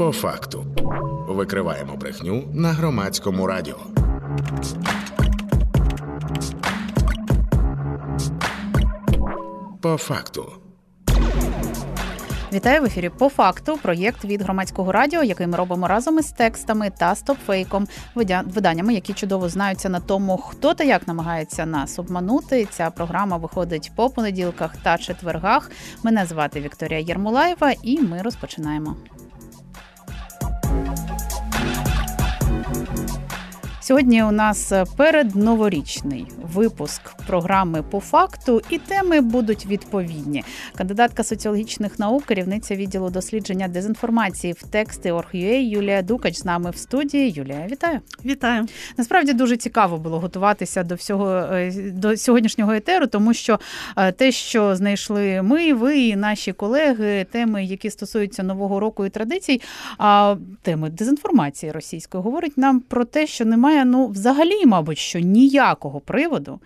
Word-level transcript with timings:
По 0.00 0.12
факту 0.12 0.66
викриваємо 1.28 1.96
брехню 1.96 2.44
на 2.52 2.72
громадському 2.72 3.46
радіо. 3.46 3.76
По 9.80 9.96
факту. 9.96 10.52
Вітаю 12.52 12.82
в 12.82 12.84
ефірі 12.84 13.08
по 13.08 13.28
факту. 13.28 13.78
Проєкт 13.82 14.24
від 14.24 14.42
громадського 14.42 14.92
радіо, 14.92 15.22
який 15.22 15.46
ми 15.46 15.56
робимо 15.56 15.88
разом 15.88 16.18
із 16.18 16.32
текстами 16.32 16.90
та 16.98 17.14
стопфейком, 17.14 17.88
виданнями, 18.44 18.94
які 18.94 19.12
чудово 19.12 19.48
знаються 19.48 19.88
на 19.88 20.00
тому, 20.00 20.36
хто 20.36 20.74
та 20.74 20.84
як 20.84 21.08
намагається 21.08 21.66
нас 21.66 21.98
обманути. 21.98 22.68
Ця 22.70 22.90
програма 22.90 23.36
виходить 23.36 23.92
по 23.96 24.10
понеділках 24.10 24.76
та 24.76 24.98
четвергах. 24.98 25.70
Мене 26.02 26.26
звати 26.26 26.60
Вікторія 26.60 27.00
Єрмолаєва, 27.00 27.72
і 27.82 28.00
ми 28.00 28.22
розпочинаємо. 28.22 28.96
Сьогодні 33.90 34.22
у 34.22 34.30
нас 34.30 34.72
передноворічний 34.96 36.26
випуск 36.42 37.02
програми 37.26 37.82
по 37.90 38.00
факту, 38.00 38.62
і 38.70 38.78
теми 38.78 39.20
будуть 39.20 39.66
відповідні. 39.66 40.44
Кандидатка 40.76 41.24
соціологічних 41.24 41.98
наук, 41.98 42.24
керівниця 42.24 42.76
відділу 42.76 43.10
дослідження 43.10 43.68
дезінформації 43.68 44.52
в 44.52 44.62
тексти 44.62 45.12
Орг.ua 45.12 45.60
Юлія 45.60 46.02
Дукач 46.02 46.36
з 46.36 46.44
нами 46.44 46.70
в 46.70 46.76
студії. 46.76 47.30
Юлія, 47.30 47.66
вітаю! 47.70 48.00
Вітаю! 48.24 48.66
Насправді 48.96 49.32
дуже 49.32 49.56
цікаво 49.56 49.98
було 49.98 50.20
готуватися 50.20 50.82
до 50.82 50.94
всього 50.94 51.30
е, 51.30 51.72
до 51.92 52.16
сьогоднішнього 52.16 52.72
етеру, 52.72 53.06
тому 53.06 53.34
що 53.34 53.60
е, 53.96 54.12
те, 54.12 54.32
що 54.32 54.76
знайшли 54.76 55.42
ми, 55.42 55.74
ви 55.74 55.98
і 55.98 56.16
наші 56.16 56.52
колеги, 56.52 57.26
теми, 57.30 57.64
які 57.64 57.90
стосуються 57.90 58.42
нового 58.42 58.80
року 58.80 59.06
і 59.06 59.10
традицій, 59.10 59.60
а 59.98 60.36
теми 60.62 60.90
дезінформації 60.90 61.72
російської 61.72 62.22
говорить 62.22 62.58
нам 62.58 62.80
про 62.80 63.04
те, 63.04 63.26
що 63.26 63.44
немає 63.44 63.79
ну 63.84 64.06
взагалі, 64.06 64.66
мабуть, 64.66 64.98
що 64.98 65.18
ніякого 65.18 66.00
приводу, 66.00 66.60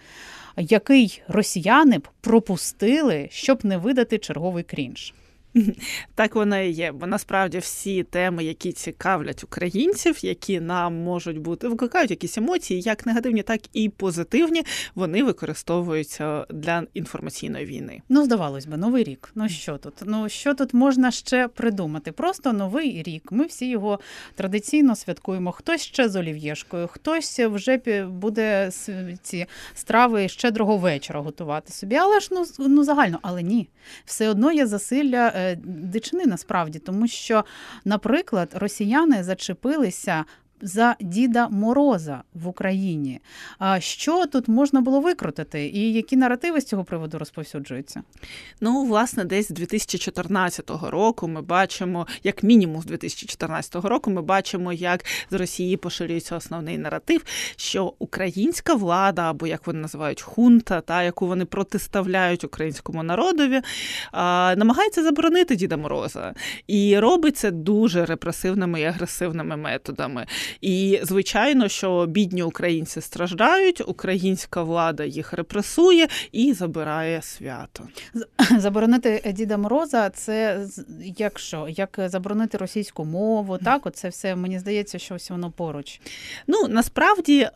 який 0.57 1.23
росіяни 1.29 1.99
б 1.99 2.09
пропустили, 2.21 3.29
щоб 3.31 3.65
не 3.65 3.77
видати 3.77 4.19
черговий 4.19 4.65
крінж. 4.65 5.15
Так 6.15 6.35
воно 6.35 6.61
і 6.61 6.71
є, 6.71 6.93
бо 6.93 7.07
насправді 7.07 7.59
всі 7.59 8.03
теми, 8.03 8.45
які 8.45 8.73
цікавлять 8.73 9.45
українців, 9.45 10.25
які 10.25 10.61
нам 10.61 10.95
можуть 10.95 11.39
бути 11.39 11.69
викликають 11.69 12.11
якісь 12.11 12.39
емоції, 12.39 12.81
як 12.81 13.07
негативні, 13.07 13.43
так 13.43 13.61
і 13.73 13.89
позитивні, 13.89 14.65
вони 14.95 15.23
використовуються 15.23 16.47
для 16.51 16.83
інформаційної 16.95 17.67
війни. 17.67 18.03
Ну, 18.09 18.25
здавалось 18.25 18.67
би, 18.67 18.77
новий 18.77 19.05
рік. 19.05 19.31
Ну 19.35 19.49
що 19.49 19.79
тут? 19.79 19.95
Ну 20.05 20.29
що 20.29 20.55
тут 20.55 20.75
можна 20.75 21.11
ще 21.11 21.49
придумати? 21.49 22.13
Просто 22.13 22.53
новий 22.53 23.03
рік. 23.03 23.33
Ми 23.33 23.45
всі 23.45 23.69
його 23.69 24.01
традиційно 24.35 24.97
святкуємо. 24.97 25.53
Хтось 25.53 25.83
ще 25.83 26.09
з 26.09 26.17
олів'єшкою, 26.17 26.87
хтось 26.87 27.41
вже 27.41 27.77
буде 28.05 28.71
ці 29.23 29.47
страви 29.75 30.29
щедрого 30.29 30.77
вечора 30.77 31.21
готувати 31.21 31.73
собі. 31.73 31.97
Але 31.97 32.21
ж 32.21 32.29
ну 32.31 32.45
ну 32.59 32.85
загально, 32.85 33.19
але 33.23 33.43
ні, 33.43 33.69
все 34.05 34.29
одно 34.29 34.53
є 34.53 34.67
засилля. 34.67 35.44
Дичини 35.65 36.27
насправді, 36.27 36.79
тому 36.79 37.09
що, 37.09 37.45
наприклад, 37.85 38.49
росіяни 38.55 39.25
зачепилися 39.25 40.25
за 40.65 40.97
Діда 41.01 41.49
Мороза 41.49 42.23
в 42.35 42.49
Україні. 42.49 43.21
А 43.59 43.81
що 43.81 44.27
тут 44.27 44.49
можна 44.49 44.81
було 44.81 45.01
викрутити, 45.01 45.67
і 45.67 45.93
які 45.93 46.17
наративи 46.17 46.61
з 46.61 46.65
цього 46.65 46.85
приводу 46.85 47.19
розповсюджуються? 47.19 48.03
Ну, 48.61 48.85
власне, 48.85 49.25
десь 49.25 49.49
з 49.49 49.51
2014 49.51 50.71
року 50.83 51.29
ми 51.29 51.43
бачимо, 51.43 52.07
як 52.23 52.43
мінімум 52.43 52.83
з 52.83 52.85
2014 52.85 53.75
року, 53.75 54.11
ми 54.11 54.23
бачимо, 54.23 54.73
як 54.73 55.05
з 55.31 55.35
Росії 55.35 55.77
поширюється 55.77 56.37
основний 56.37 56.79
наратив, 56.79 57.25
що 57.57 57.95
українська 57.99 58.75
влада, 58.75 59.31
або 59.31 59.47
як 59.47 59.67
вони 59.67 59.79
називають 59.79 60.23
хунта, 60.23 60.81
та 60.81 61.03
яку 61.03 61.27
вони 61.27 61.45
протиставляють 61.45 62.45
українському 62.45 63.03
народові, 63.03 63.61
намагається 64.57 65.03
заборонити 65.03 65.57
Діда 65.57 65.77
Мороза 65.77 66.35
і 66.67 66.99
робить 66.99 67.37
це 67.37 67.51
дуже 67.51 68.05
репресивними 68.07 68.81
і 68.81 68.85
агресивними 68.85 69.57
методами. 69.57 70.27
І 70.61 71.01
звичайно, 71.03 71.69
що 71.69 72.07
бідні 72.07 72.43
українці 72.43 73.01
страждають, 73.01 73.83
українська 73.89 74.63
влада 74.63 75.05
їх 75.05 75.33
репресує 75.33 76.09
і 76.33 76.53
забирає 76.53 77.23
свято. 77.23 77.89
Заборонити 78.59 79.33
Діда 79.35 79.57
Мороза, 79.57 80.11
це 80.11 80.67
як 81.19 81.39
що? 81.39 81.69
Як 81.71 82.01
заборонити 82.07 82.59
російську 82.59 83.05
мову? 83.05 83.59
Так, 83.59 83.87
оце 83.87 84.09
все 84.09 84.37
мені 84.37 84.59
здається, 84.59 84.99
що 84.99 85.15
ось 85.15 85.31
воно 85.31 85.51
поруч. 85.51 86.01
Ну 86.47 86.69
насправді, 86.69 87.49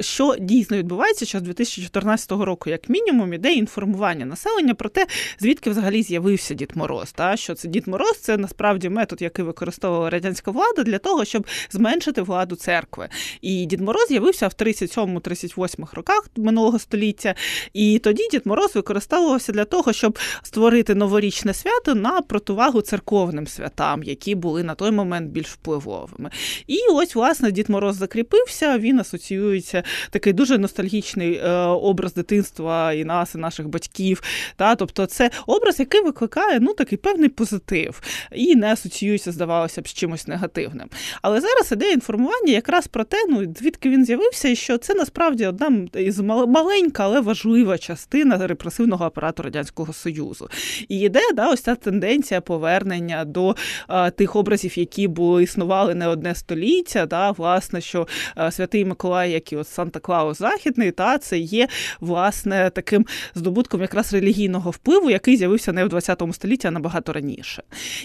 що 0.00 0.36
дійсно 0.40 0.76
відбувається, 0.76 1.24
що 1.26 1.38
з 1.38 1.42
2014 1.42 2.32
року, 2.32 2.70
як 2.70 2.88
мінімум, 2.88 3.34
іде 3.34 3.52
інформування 3.52 4.26
населення 4.26 4.74
про 4.74 4.88
те, 4.88 5.06
звідки 5.38 5.70
взагалі 5.70 6.02
з'явився 6.02 6.54
Дід 6.54 6.72
Мороз. 6.74 7.12
Та 7.12 7.36
що 7.36 7.54
це 7.54 7.68
Дід 7.68 7.88
Мороз, 7.88 8.18
це 8.20 8.36
насправді 8.36 8.88
метод, 8.88 9.22
який 9.22 9.44
використовувала 9.44 10.10
радянська 10.10 10.50
влада 10.50 10.82
для 10.82 10.98
того, 10.98 11.24
щоб 11.24 11.46
зменшити 11.70 12.07
зменшити 12.08 12.22
владу 12.22 12.56
церкви. 12.56 13.08
І 13.40 13.66
Дід 13.66 13.80
Мороз 13.80 14.08
з'явився 14.08 14.48
в 14.48 14.50
37-38 14.50 15.94
роках 15.94 16.28
минулого 16.36 16.78
століття. 16.78 17.34
І 17.72 17.98
тоді 17.98 18.28
Дід 18.30 18.46
Мороз 18.46 18.76
використовувався 18.76 19.52
для 19.52 19.64
того, 19.64 19.92
щоб 19.92 20.18
створити 20.42 20.94
новорічне 20.94 21.54
свято 21.54 21.94
на 21.94 22.22
противагу 22.22 22.80
церковним 22.80 23.46
святам, 23.46 24.02
які 24.02 24.34
були 24.34 24.62
на 24.62 24.74
той 24.74 24.90
момент 24.90 25.30
більш 25.30 25.46
впливовими. 25.46 26.30
І 26.66 26.78
ось, 26.90 27.14
власне, 27.14 27.52
Дід 27.52 27.70
Мороз 27.70 27.96
закріпився, 27.96 28.78
він 28.78 29.00
асоціюється 29.00 29.82
такий 30.10 30.32
дуже 30.32 30.58
ностальгічний 30.58 31.34
е, 31.34 31.50
образ 31.66 32.14
дитинства 32.14 32.92
і 32.92 33.04
нас, 33.04 33.34
і 33.34 33.38
наших 33.38 33.68
батьків. 33.68 34.22
Та? 34.56 34.74
Тобто 34.74 35.06
це 35.06 35.30
образ, 35.46 35.80
який 35.80 36.00
викликає 36.00 36.60
ну, 36.60 36.74
такий 36.74 36.98
певний 36.98 37.28
позитив 37.28 38.00
і 38.32 38.56
не 38.56 38.72
асоціюється, 38.72 39.32
здавалося 39.32 39.82
б, 39.82 39.88
з 39.88 39.92
чимось 39.92 40.26
негативним. 40.26 40.88
Але 41.22 41.40
зараз 41.40 41.72
іде 41.72 41.87
інформування 41.92 42.52
якраз 42.52 42.86
про 42.86 43.04
те, 43.04 43.16
ну 43.28 43.54
звідки 43.58 43.90
він 43.90 44.04
з'явився, 44.04 44.48
і 44.48 44.56
що 44.56 44.78
це 44.78 44.94
насправді 44.94 45.46
одна 45.46 45.88
із 45.94 46.20
маленька, 46.20 47.04
але 47.04 47.20
важлива 47.20 47.78
частина 47.78 48.46
репресивного 48.46 49.04
апарату 49.04 49.42
радянського 49.42 49.92
союзу. 49.92 50.48
І 50.88 51.00
йде 51.00 51.20
да, 51.34 51.50
ось 51.50 51.60
ця 51.60 51.74
тенденція 51.74 52.40
повернення 52.40 53.24
до 53.24 53.56
а, 53.86 54.10
тих 54.10 54.36
образів, 54.36 54.78
які 54.78 55.08
були 55.08 55.42
існували 55.42 55.94
не 55.94 56.08
одне 56.08 56.34
століття. 56.34 57.06
Да, 57.06 57.30
Власне, 57.30 57.80
що 57.80 58.08
а, 58.34 58.50
святий 58.50 58.84
Миколай, 58.84 59.32
як 59.32 59.52
і 59.52 59.56
от 59.56 59.68
Санта 59.68 60.00
Клаус 60.00 60.38
Західний, 60.38 60.90
та 60.90 61.18
це 61.18 61.38
є 61.38 61.68
власне 62.00 62.70
таким 62.74 63.06
здобутком 63.34 63.80
якраз 63.80 64.12
релігійного 64.12 64.70
впливу, 64.70 65.10
який 65.10 65.36
з'явився 65.36 65.72
не 65.72 65.84
в 65.84 65.88
20 65.88 66.22
столітті, 66.32 66.68
а 66.68 66.70
набагато 66.70 67.12
раніше. 67.12 67.62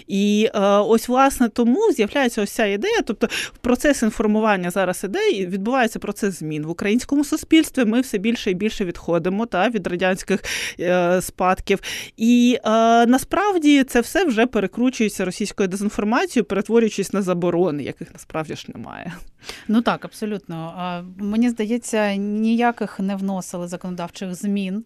І 0.08 0.50
а, 0.54 0.82
ось 0.82 1.08
власне 1.08 1.50
тому 1.50 1.92
з'являється 1.92 2.42
ось 2.42 2.52
ця 2.52 2.66
ідея, 2.66 3.02
тобто 3.06 3.28
процес 3.74 4.04
інформування 4.04 4.72
зараз 4.72 5.04
іде, 5.04 5.30
і 5.30 5.46
відбувається 5.46 6.00
процес 6.00 6.40
змін 6.40 6.66
в 6.66 6.70
українському 6.70 7.24
суспільстві. 7.24 7.86
Ми 7.86 8.02
все 8.02 8.18
більше 8.18 8.52
і 8.52 8.54
більше 8.54 8.86
відходимо 8.86 9.46
та 9.46 9.70
від 9.70 9.88
радянських 9.88 10.44
е, 10.80 11.22
спадків. 11.22 11.80
І 12.18 12.60
е, 12.66 12.70
насправді 13.06 13.84
це 13.84 14.02
все 14.02 14.26
вже 14.26 14.46
перекручується 14.46 15.26
російською 15.26 15.70
дезінформацією, 15.70 16.46
перетворюючись 16.46 17.14
на 17.14 17.22
заборони, 17.22 17.84
яких 17.84 18.14
насправді 18.14 18.56
ж 18.56 18.66
немає. 18.76 19.14
Ну 19.68 19.82
так, 19.82 20.06
абсолютно. 20.06 20.74
Мені 21.18 21.50
здається, 21.50 22.16
ніяких 22.16 23.00
не 23.00 23.16
вносили 23.16 23.68
законодавчих 23.68 24.36
змін 24.36 24.86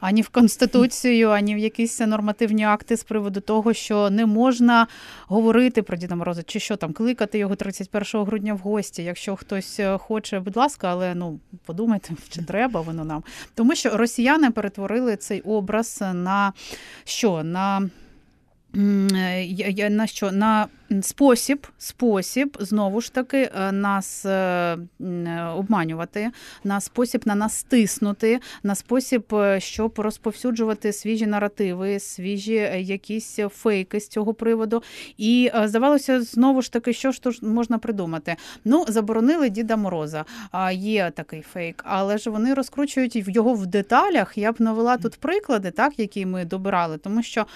ані 0.00 0.22
в 0.22 0.28
конституцію, 0.28 1.30
ані 1.30 1.54
в 1.54 1.58
якісь 1.58 2.00
нормативні 2.00 2.64
акти 2.64 2.96
з 2.96 3.04
приводу 3.04 3.40
того, 3.40 3.72
що 3.72 4.10
не 4.10 4.26
можна 4.26 4.86
говорити 5.26 5.82
про 5.82 5.96
Діда 5.96 6.14
Мороза, 6.14 6.42
чи 6.42 6.60
що 6.60 6.76
там 6.76 6.92
кликати 6.92 7.38
його 7.38 7.56
31 7.56 8.24
грудня 8.24 8.54
в 8.54 8.58
гості. 8.58 9.02
Якщо 9.02 9.36
хтось 9.36 9.80
е, 9.80 9.98
хоче, 9.98 10.40
будь 10.40 10.56
ласка, 10.56 10.88
але 10.88 11.14
ну 11.14 11.40
подумайте, 11.66 12.14
чи 12.28 12.42
треба 12.42 12.80
воно 12.80 13.04
нам, 13.04 13.24
тому 13.54 13.74
що 13.74 13.96
росіяни 13.96 14.50
перетворили 14.50 15.16
цей 15.16 15.40
образ 15.40 16.02
на 16.14 16.52
що? 17.04 17.42
На 17.42 17.90
Е, 18.76 19.90
на 19.90 20.06
що 20.06 20.32
на 20.32 20.66
спосіб, 21.02 21.66
спосіб 21.78 22.56
знову 22.60 23.00
ж 23.00 23.12
таки 23.12 23.50
е, 23.54 23.72
нас 23.72 24.26
е, 24.26 24.78
обманювати, 25.56 26.30
на 26.64 26.80
спосіб 26.80 27.22
на 27.24 27.34
нас 27.34 27.56
стиснути, 27.56 28.40
на 28.62 28.74
спосіб, 28.74 29.34
щоб 29.58 29.98
розповсюджувати 29.98 30.92
свіжі 30.92 31.26
наративи, 31.26 32.00
свіжі 32.00 32.54
якісь 32.78 33.38
фейки 33.50 34.00
з 34.00 34.08
цього 34.08 34.34
приводу. 34.34 34.82
І 35.18 35.50
здавалося, 35.64 36.22
знову 36.22 36.62
ж 36.62 36.72
таки, 36.72 36.92
що 36.92 37.12
ж 37.12 37.22
тут 37.22 37.42
можна 37.42 37.78
придумати? 37.78 38.36
Ну, 38.64 38.84
заборонили 38.88 39.50
Діда 39.50 39.76
Мороза. 39.76 40.24
Є 40.72 41.12
такий 41.16 41.42
фейк, 41.42 41.82
але 41.86 42.18
ж 42.18 42.30
вони 42.30 42.54
розкручують 42.54 43.16
його 43.28 43.54
в 43.54 43.66
деталях. 43.66 44.38
Я 44.38 44.52
б 44.52 44.56
навела 44.58 44.96
тут 44.96 45.16
приклади, 45.16 45.70
так 45.70 45.98
які 45.98 46.26
ми 46.26 46.44
добирали, 46.44 46.98
тому 46.98 47.22
що 47.22 47.46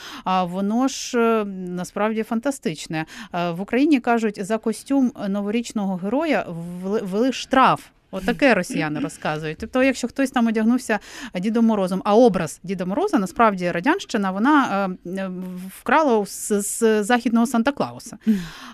воно 0.44 0.88
ж 0.88 1.44
насправді 1.44 2.22
фантастичне. 2.22 3.06
В 3.32 3.60
Україні 3.60 4.00
кажуть, 4.00 4.44
за 4.44 4.58
костюм 4.58 5.12
новорічного 5.28 5.96
героя 5.96 6.46
ввели 6.82 7.32
штраф. 7.32 7.80
Отаке 8.14 8.54
росіяни 8.54 9.00
розказують. 9.00 9.58
Тобто, 9.60 9.82
якщо 9.82 10.08
хтось 10.08 10.30
там 10.30 10.46
одягнувся 10.46 10.98
Дідом 11.34 11.66
Морозом, 11.66 12.02
а 12.04 12.16
образ 12.16 12.60
Діда 12.62 12.84
Мороза 12.84 13.18
насправді 13.18 13.70
радянщина 13.70 14.30
вона 14.30 14.88
е, 15.06 15.30
вкрала 15.78 16.26
з, 16.26 16.62
з 16.62 17.02
західного 17.02 17.46
Санта 17.46 17.72
Клауса. 17.72 18.18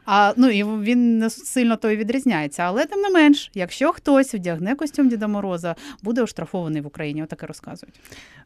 А 0.06 0.32
ну 0.36 0.48
і 0.50 0.64
він 0.64 1.18
не 1.18 1.30
сильно 1.30 1.76
то 1.76 1.90
і 1.90 1.96
відрізняється. 1.96 2.62
Але 2.62 2.86
тим 2.86 3.00
не 3.00 3.10
менш, 3.10 3.50
якщо 3.54 3.92
хтось 3.92 4.34
вдягне 4.34 4.74
костюм 4.74 5.08
Діда 5.08 5.26
Мороза, 5.26 5.74
буде 6.02 6.22
оштрафований 6.22 6.82
в 6.82 6.86
Україні. 6.86 7.22
Отаке 7.22 7.46
розказують. 7.46 8.00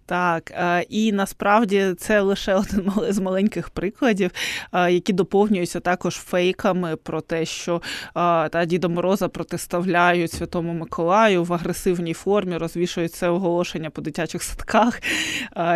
Так, 0.06 0.50
е, 0.50 0.84
і 0.88 1.12
насправді 1.12 1.94
це 1.98 2.20
лише 2.20 2.54
один 2.54 2.92
з 3.08 3.18
маленьких 3.18 3.70
прикладів, 3.70 4.30
е, 4.72 4.92
які 4.92 5.12
доповнюються 5.12 5.80
також 5.80 6.14
фейками 6.14 6.96
про 6.96 7.20
те, 7.20 7.44
що 7.44 7.82
та 8.14 8.64
Діда 8.64 8.88
Мороза 8.88 9.28
протиставляють 9.28 10.32
Святому 10.32 10.72
Миколаю 10.72 11.44
в 11.44 11.52
агресивній 11.52 12.14
формі, 12.14 12.56
розвішують 12.56 13.12
це 13.12 13.28
оголошення 13.28 13.90
по 13.90 14.02
дитячих 14.02 14.42
садках. 14.42 15.00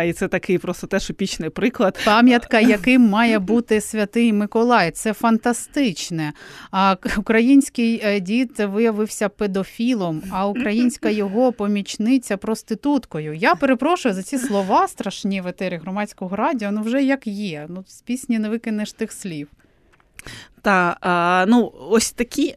І 0.05 0.13
це 0.13 0.27
такий 0.27 0.57
просто 0.57 0.87
теж 0.87 1.09
епічний 1.09 1.49
приклад. 1.49 1.99
Пам'ятка, 2.05 2.59
яким 2.59 3.01
має 3.09 3.39
бути 3.39 3.81
святий 3.81 4.33
Миколай. 4.33 4.91
Це 4.91 5.13
фантастичне. 5.13 6.33
А 6.71 6.95
український 7.17 8.01
е, 8.03 8.19
дід 8.19 8.59
виявився 8.59 9.29
педофілом, 9.29 10.23
а 10.31 10.47
українська 10.47 11.09
його 11.09 11.51
помічниця 11.51 12.37
проституткою. 12.37 13.33
Я 13.33 13.55
перепрошую 13.55 14.15
за 14.19 14.23
ці 14.23 14.37
слова 14.37 14.87
страшні 14.87 15.41
в 15.41 15.47
етері 15.47 15.77
громадського 15.77 16.35
радіо. 16.35 16.71
Ну 16.71 16.81
вже 16.81 17.03
як 17.03 17.27
є. 17.27 17.65
Ну 17.69 17.83
з 17.87 18.01
пісні 18.01 18.39
не 18.39 18.49
викинеш 18.49 18.93
тих 18.93 19.11
слів. 19.11 19.47
Та 20.61 21.45
ну 21.47 21.73
ось 21.89 22.11
такі. 22.11 22.55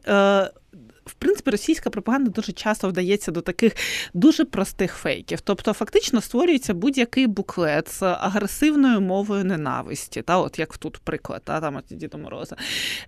В 1.05 1.13
принципі, 1.13 1.51
російська 1.51 1.89
пропаганда 1.89 2.31
дуже 2.31 2.51
часто 2.51 2.87
вдається 2.87 3.31
до 3.31 3.41
таких 3.41 3.75
дуже 4.13 4.45
простих 4.45 4.93
фейків. 4.93 5.41
Тобто, 5.41 5.73
фактично 5.73 6.21
створюється 6.21 6.73
будь-який 6.73 7.27
буклет 7.27 7.91
з 7.91 8.03
агресивною 8.03 9.01
мовою 9.01 9.45
ненависті, 9.45 10.21
та 10.21 10.37
от 10.37 10.59
як 10.59 10.77
тут 10.77 10.97
приклад, 10.97 11.41
та 11.43 11.61
там 11.61 11.75
от 11.75 11.97
Діда 11.97 12.17
Мороза. 12.17 12.55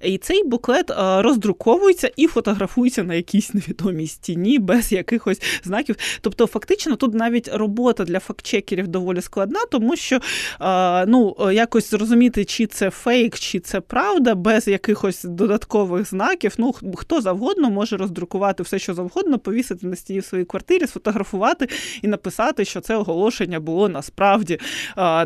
І 0.01 0.18
цей 0.18 0.44
буклет 0.44 0.92
е, 0.92 1.21
роздруковується 1.21 2.12
і 2.15 2.27
фотографується 2.27 3.03
на 3.03 3.13
якійсь 3.13 3.53
невідомій 3.53 4.07
стіні 4.07 4.59
без 4.59 4.91
якихось 4.91 5.41
знаків. 5.63 5.95
Тобто, 6.21 6.48
фактично, 6.48 6.95
тут 6.95 7.13
навіть 7.13 7.50
робота 7.53 8.03
для 8.03 8.19
фактчекерів 8.19 8.88
доволі 8.88 9.21
складна, 9.21 9.59
тому 9.71 9.95
що 9.95 10.19
е, 10.62 11.06
ну, 11.06 11.36
якось 11.51 11.89
зрозуміти, 11.89 12.45
чи 12.45 12.68
це 12.68 12.89
фейк, 12.89 13.39
чи 13.39 13.59
це 13.59 13.81
правда, 13.81 14.36
без 14.36 14.68
якихось 14.68 15.24
додаткових 15.24 16.09
знаків. 16.09 16.53
Ну 16.57 16.75
хто 16.95 17.21
завгодно 17.21 17.69
може 17.69 17.84
може 17.85 17.97
роздрукувати 17.97 18.63
все, 18.63 18.79
що 18.79 18.93
завгодно, 18.93 19.39
повісити 19.39 19.87
на 19.87 19.95
стіні 19.95 20.19
в 20.19 20.25
своїй 20.25 20.45
квартирі, 20.45 20.87
сфотографувати 20.87 21.67
і 22.01 22.07
написати, 22.07 22.65
що 22.65 22.81
це 22.81 22.95
оголошення 22.95 23.59
було 23.59 23.89
насправді 23.89 24.59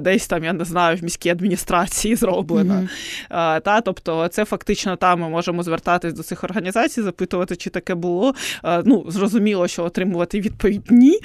десь 0.01 0.27
там, 0.27 0.43
я 0.43 0.53
не 0.53 0.65
знаю, 0.65 0.97
в 0.97 1.03
міській 1.03 1.29
адміністрації 1.29 2.15
зроблено. 2.15 2.73
Mm-hmm. 2.73 3.61
Та, 3.61 3.81
Тобто, 3.81 4.27
це 4.27 4.45
фактично 4.45 4.95
там 4.95 5.19
ми 5.19 5.29
можемо 5.29 5.63
звертатись 5.63 6.13
до 6.13 6.23
цих 6.23 6.43
організацій, 6.43 7.01
запитувати, 7.01 7.55
чи 7.55 7.69
таке 7.69 7.95
було. 7.95 8.33
Ну, 8.85 9.05
Зрозуміло, 9.07 9.67
що 9.67 9.83
отримувати 9.83 10.41
відповідь 10.41 10.91
ні. 10.91 11.19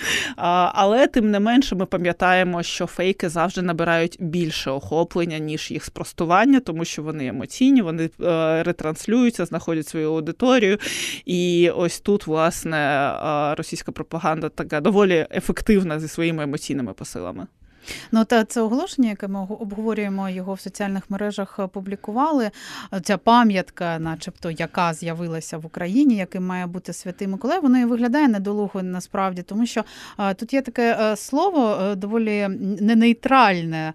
Але 0.75 1.07
тим 1.07 1.31
не 1.31 1.41
менше, 1.41 1.75
ми 1.75 1.87
пам'ятаємо, 1.87 2.63
що 2.63 2.87
фейки 2.87 3.29
завжди 3.29 3.63
набирають 3.63 4.17
більше 4.21 4.71
охоплення, 4.71 5.39
ніж 5.39 5.71
їх 5.71 5.85
спростування, 5.85 6.61
тому 6.61 6.85
що 6.85 7.03
вони 7.03 7.27
емоційні, 7.27 7.83
вони 7.83 8.05
е, 8.05 8.63
ретранслюються, 8.63 9.45
знаходять 9.45 9.89
свою 9.89 10.15
аудиторію. 10.15 10.79
І 11.25 11.71
ось 11.71 12.01
тут, 12.01 12.27
власне, 12.27 13.13
російська 13.57 13.93
пропаганда 13.93 14.49
така 14.49 14.81
доволі 14.81 15.27
ефективна 15.31 16.01
зі 16.01 16.09
своїми 16.09 16.43
емоційними 16.43 16.93
посилами. 16.93 17.47
Ну 18.13 18.25
та 18.25 18.45
це 18.45 18.61
оголошення, 18.61 19.09
яке 19.09 19.29
ми 19.29 19.41
обговорюємо 19.41 20.31
його 20.31 20.55
в 20.55 20.61
соціальних 20.61 21.11
мережах, 21.11 21.57
е, 21.59 21.67
публікували. 21.67 22.51
Ця 23.03 23.19
пам'ятка, 23.19 23.99
начебто, 23.99 24.51
яка 24.51 24.95
з'явилася 24.95 25.59
в 25.59 25.67
Україні, 25.67 26.17
яким 26.17 26.47
має 26.47 26.67
бути 26.67 26.93
святий 26.93 27.29
Миколай, 27.29 27.61
воно 27.61 27.79
і 27.79 27.85
виглядає 27.85 28.29
недолуго 28.29 28.83
насправді, 28.83 29.43
тому 29.43 29.67
що 29.67 29.85
а, 30.17 30.35
тут 30.35 30.53
є 30.53 30.63
таке 30.63 30.97
е, 31.01 31.17
слово 31.17 31.79
е, 31.83 31.95
доволі 31.95 32.49
ненейтральне 32.81 33.93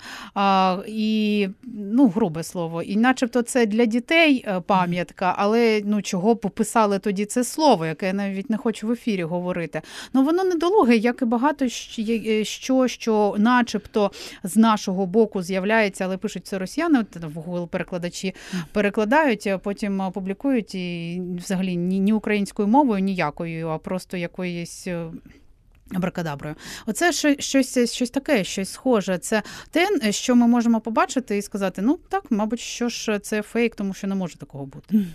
і 0.87 1.47
ну, 1.73 2.07
грубе 2.07 2.43
слово. 2.43 2.81
І 2.81 2.95
начебто 2.95 3.41
це 3.41 3.65
для 3.65 3.85
дітей 3.85 4.45
пам'ятка, 4.65 5.35
але 5.37 5.81
ну 5.85 6.01
чого 6.01 6.35
пописали 6.35 6.99
тоді 6.99 7.25
це 7.25 7.43
слово, 7.43 7.85
яке 7.85 8.07
я 8.07 8.13
навіть 8.13 8.49
не 8.49 8.57
хочу 8.57 8.87
в 8.87 8.91
ефірі 8.91 9.23
говорити. 9.23 9.81
Ну 10.13 10.23
воно 10.23 10.43
недолуге, 10.43 10.95
як 10.95 11.21
і 11.21 11.25
багато 11.25 11.67
що, 12.43 12.87
що 12.87 13.35
наче 13.37 13.78
начебто 13.79 14.11
з 14.43 14.57
нашого 14.57 15.05
боку 15.05 15.41
з'являється, 15.41 16.05
але 16.05 16.17
пишуть 16.17 16.47
це 16.47 16.59
росіяни. 16.59 16.99
В 16.99 17.37
Google 17.37 17.67
перекладачі 17.67 18.35
перекладають, 18.71 19.47
а 19.47 19.57
потім 19.57 20.11
публікують 20.13 20.75
і 20.75 21.21
взагалі 21.37 21.75
ні, 21.75 22.13
українською 22.13 22.67
мовою, 22.67 22.99
ніякою, 23.03 23.69
а 23.69 23.77
просто 23.77 24.17
якоюсь. 24.17 24.87
Е, 24.87 25.05
Абракадаброю. 25.93 26.55
Оце 26.85 27.11
щось 27.39 27.91
щось 27.93 28.09
таке, 28.09 28.43
щось 28.43 28.69
схоже. 28.69 29.17
Це 29.17 29.43
те, 29.71 30.11
що 30.11 30.35
ми 30.35 30.47
можемо 30.47 30.81
побачити 30.81 31.37
і 31.37 31.41
сказати: 31.41 31.81
ну 31.81 31.99
так, 32.09 32.23
мабуть, 32.29 32.59
що 32.59 32.89
ж 32.89 33.19
це 33.19 33.41
фейк, 33.41 33.75
тому 33.75 33.93
що 33.93 34.07
не 34.07 34.15
може 34.15 34.37
такого 34.37 34.65
бути. 34.65 35.05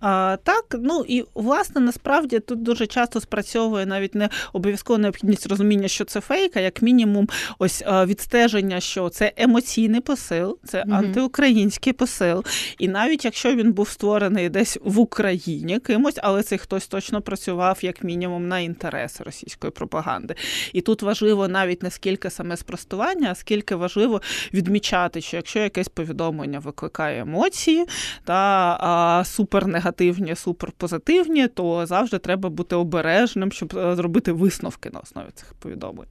А, 0.00 0.36
Так, 0.42 0.64
ну 0.80 1.04
і 1.08 1.24
власне 1.34 1.80
насправді 1.80 2.40
тут 2.40 2.62
дуже 2.62 2.86
часто 2.86 3.20
спрацьовує 3.20 3.86
навіть 3.86 4.14
не 4.14 4.28
обов'язково 4.52 4.98
необхідність 4.98 5.46
розуміння, 5.46 5.88
що 5.88 6.04
це 6.04 6.20
фейк, 6.20 6.56
а 6.56 6.60
як 6.60 6.82
мінімум, 6.82 7.28
ось 7.58 7.84
відстеження, 7.86 8.80
що 8.80 9.08
це 9.08 9.32
емоційний 9.36 10.00
посил, 10.00 10.58
це 10.64 10.82
mm 10.82 11.00
антиукраїнський 11.00 11.92
посил. 11.92 12.44
І 12.78 12.88
навіть 12.88 13.24
якщо 13.24 13.54
він 13.54 13.72
був 13.72 13.88
створений 13.88 14.48
десь 14.48 14.78
в 14.84 14.98
Україні 14.98 15.78
кимось, 15.78 16.18
але 16.22 16.42
цей 16.42 16.58
хтось 16.58 16.86
точно 16.86 17.22
працював 17.22 17.78
як 17.82 18.04
мінімум 18.04 18.48
на 18.48 18.58
інтереси 18.58 19.24
російської 19.24 19.70
пропаганди. 19.70 20.34
І 20.72 20.80
тут 20.80 21.02
важливо 21.02 21.48
навіть 21.48 21.82
не 21.82 21.90
скільки 21.90 22.30
саме 22.30 22.56
спростування, 22.56 23.28
а 23.30 23.34
скільки 23.34 23.74
важливо 23.74 24.22
відмічати, 24.54 25.20
що 25.20 25.36
якщо 25.36 25.58
якесь 25.58 25.88
повідомлення 25.88 26.58
викликає 26.58 27.20
емоції 27.20 27.84
та 28.24 28.34
а, 28.80 29.24
супернегативні 29.30 30.00
негативні, 30.00 30.36
суперпозитивні, 30.36 31.48
то 31.48 31.86
завжди 31.86 32.18
треба 32.18 32.48
бути 32.48 32.76
обережним, 32.76 33.52
щоб 33.52 33.76
е, 33.76 33.96
зробити 33.96 34.32
висновки 34.32 34.90
на 34.90 35.00
основі 35.00 35.26
цих 35.34 35.54
повідомлень. 35.54 36.08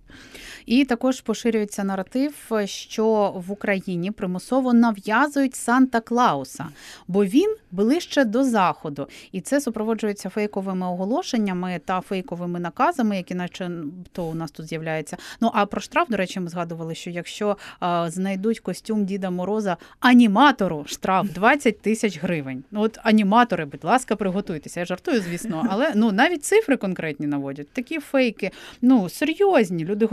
І 0.69 0.85
також 0.85 1.21
поширюється 1.21 1.83
наратив, 1.83 2.51
що 2.65 3.33
в 3.47 3.51
Україні 3.51 4.11
примусово 4.11 4.73
нав'язують 4.73 5.55
Санта 5.55 5.99
Клауса, 5.99 6.65
бо 7.07 7.25
він 7.25 7.55
ближче 7.71 8.25
до 8.25 8.43
заходу, 8.43 9.07
і 9.31 9.41
це 9.41 9.61
супроводжується 9.61 10.29
фейковими 10.29 10.87
оголошеннями 10.87 11.81
та 11.85 12.01
фейковими 12.01 12.59
наказами, 12.59 13.17
які 13.17 13.35
наче 13.35 13.71
то 14.11 14.25
у 14.25 14.35
нас 14.35 14.51
тут 14.51 14.65
з'являється. 14.65 15.17
Ну 15.41 15.51
а 15.53 15.65
про 15.65 15.81
штраф, 15.81 16.09
до 16.09 16.17
речі, 16.17 16.39
ми 16.39 16.49
згадували, 16.49 16.95
що 16.95 17.09
якщо 17.09 17.57
а, 17.79 18.09
знайдуть 18.11 18.59
костюм 18.59 19.05
Діда 19.05 19.29
Мороза 19.29 19.77
аніматору, 19.99 20.83
штраф 20.87 21.29
20 21.33 21.81
тисяч 21.81 22.19
гривень. 22.19 22.63
Ну 22.71 22.81
от 22.81 22.97
аніматори, 23.03 23.65
будь 23.65 23.83
ласка, 23.83 24.15
приготуйтеся. 24.15 24.79
Я 24.79 24.85
жартую, 24.85 25.21
звісно, 25.21 25.67
але 25.69 25.91
ну 25.95 26.11
навіть 26.11 26.45
цифри 26.45 26.77
конкретні 26.77 27.27
наводять. 27.27 27.69
Такі 27.69 27.99
фейки, 27.99 28.51
ну 28.81 29.09
серйозні. 29.09 29.85
Люди 29.85 30.05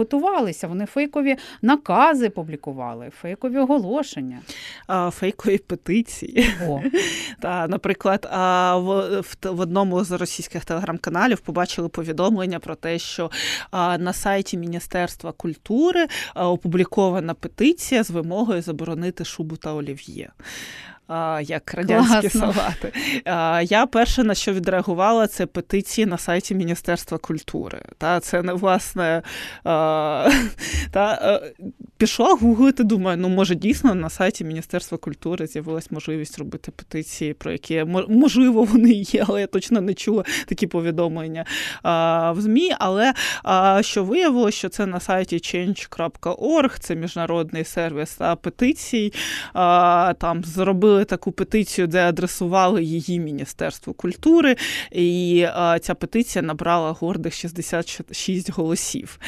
готувалися, 0.46 0.68
вони 0.68 0.86
фейкові 0.86 1.36
накази 1.62 2.30
публікували, 2.30 3.10
фейкові 3.10 3.58
оголошення, 3.58 4.38
а, 4.86 5.10
фейкові 5.10 5.58
петиції. 5.58 6.50
О. 6.68 6.80
Та, 7.40 7.68
Наприклад, 7.68 8.28
в, 8.32 9.22
в 9.42 9.60
одному 9.60 10.04
з 10.04 10.10
російських 10.10 10.64
телеграм-каналів 10.64 11.40
побачили 11.40 11.88
повідомлення 11.88 12.58
про 12.58 12.74
те, 12.74 12.98
що 12.98 13.30
на 13.72 14.12
сайті 14.12 14.58
Міністерства 14.58 15.32
культури 15.32 16.06
опублікована 16.34 17.34
петиція 17.34 18.02
з 18.02 18.10
вимогою 18.10 18.62
заборонити 18.62 19.24
шубу 19.24 19.56
та 19.56 19.74
олів'є 19.74 20.30
як 21.42 21.74
радянські 21.74 22.28
Класно. 22.28 22.52
салати. 22.52 22.92
Я 23.64 23.86
перше 23.86 24.24
на 24.24 24.34
що 24.34 24.52
відреагувала, 24.52 25.26
це 25.26 25.46
петиції 25.46 26.06
на 26.06 26.18
сайті 26.18 26.54
Міністерства 26.54 27.18
культури. 27.18 27.82
Та 27.98 28.20
Це 28.20 28.42
не 28.42 28.52
власне 28.52 29.22
та, 29.64 31.18
е, 31.22 31.52
пішла 31.96 32.34
гуглити, 32.34 32.84
думаю, 32.84 33.16
ну 33.16 33.28
може 33.28 33.54
дійсно 33.54 33.94
на 33.94 34.10
сайті 34.10 34.44
Міністерства 34.44 34.98
культури 34.98 35.46
з'явилась 35.46 35.90
можливість 35.90 36.38
робити 36.38 36.72
петиції, 36.76 37.34
про 37.34 37.52
які 37.52 37.84
можливо 38.08 38.64
вони 38.64 38.92
є, 38.92 39.24
але 39.28 39.40
я 39.40 39.46
точно 39.46 39.80
не 39.80 39.94
чула 39.94 40.24
такі 40.46 40.66
повідомлення 40.66 41.44
в 42.32 42.36
ЗМІ. 42.38 42.72
Але 42.78 43.12
що 43.80 44.04
виявилося, 44.04 44.58
що 44.58 44.68
це 44.68 44.86
на 44.86 45.00
сайті 45.00 45.36
change.org, 45.36 46.78
це 46.80 46.94
міжнародний 46.94 47.64
сервіс 47.64 48.18
петицій. 48.40 49.12
Там 50.18 50.44
зробили 50.44 50.95
зробили 50.96 51.04
таку 51.04 51.32
петицію, 51.32 51.86
де 51.86 52.08
адресували 52.08 52.84
її 52.84 53.20
Міністерству 53.20 53.94
культури, 53.94 54.56
і 54.92 55.46
ця 55.80 55.94
петиція 55.94 56.42
набрала 56.42 56.92
гордих 56.92 57.34
66 57.34 58.50
голосів. 58.50 59.18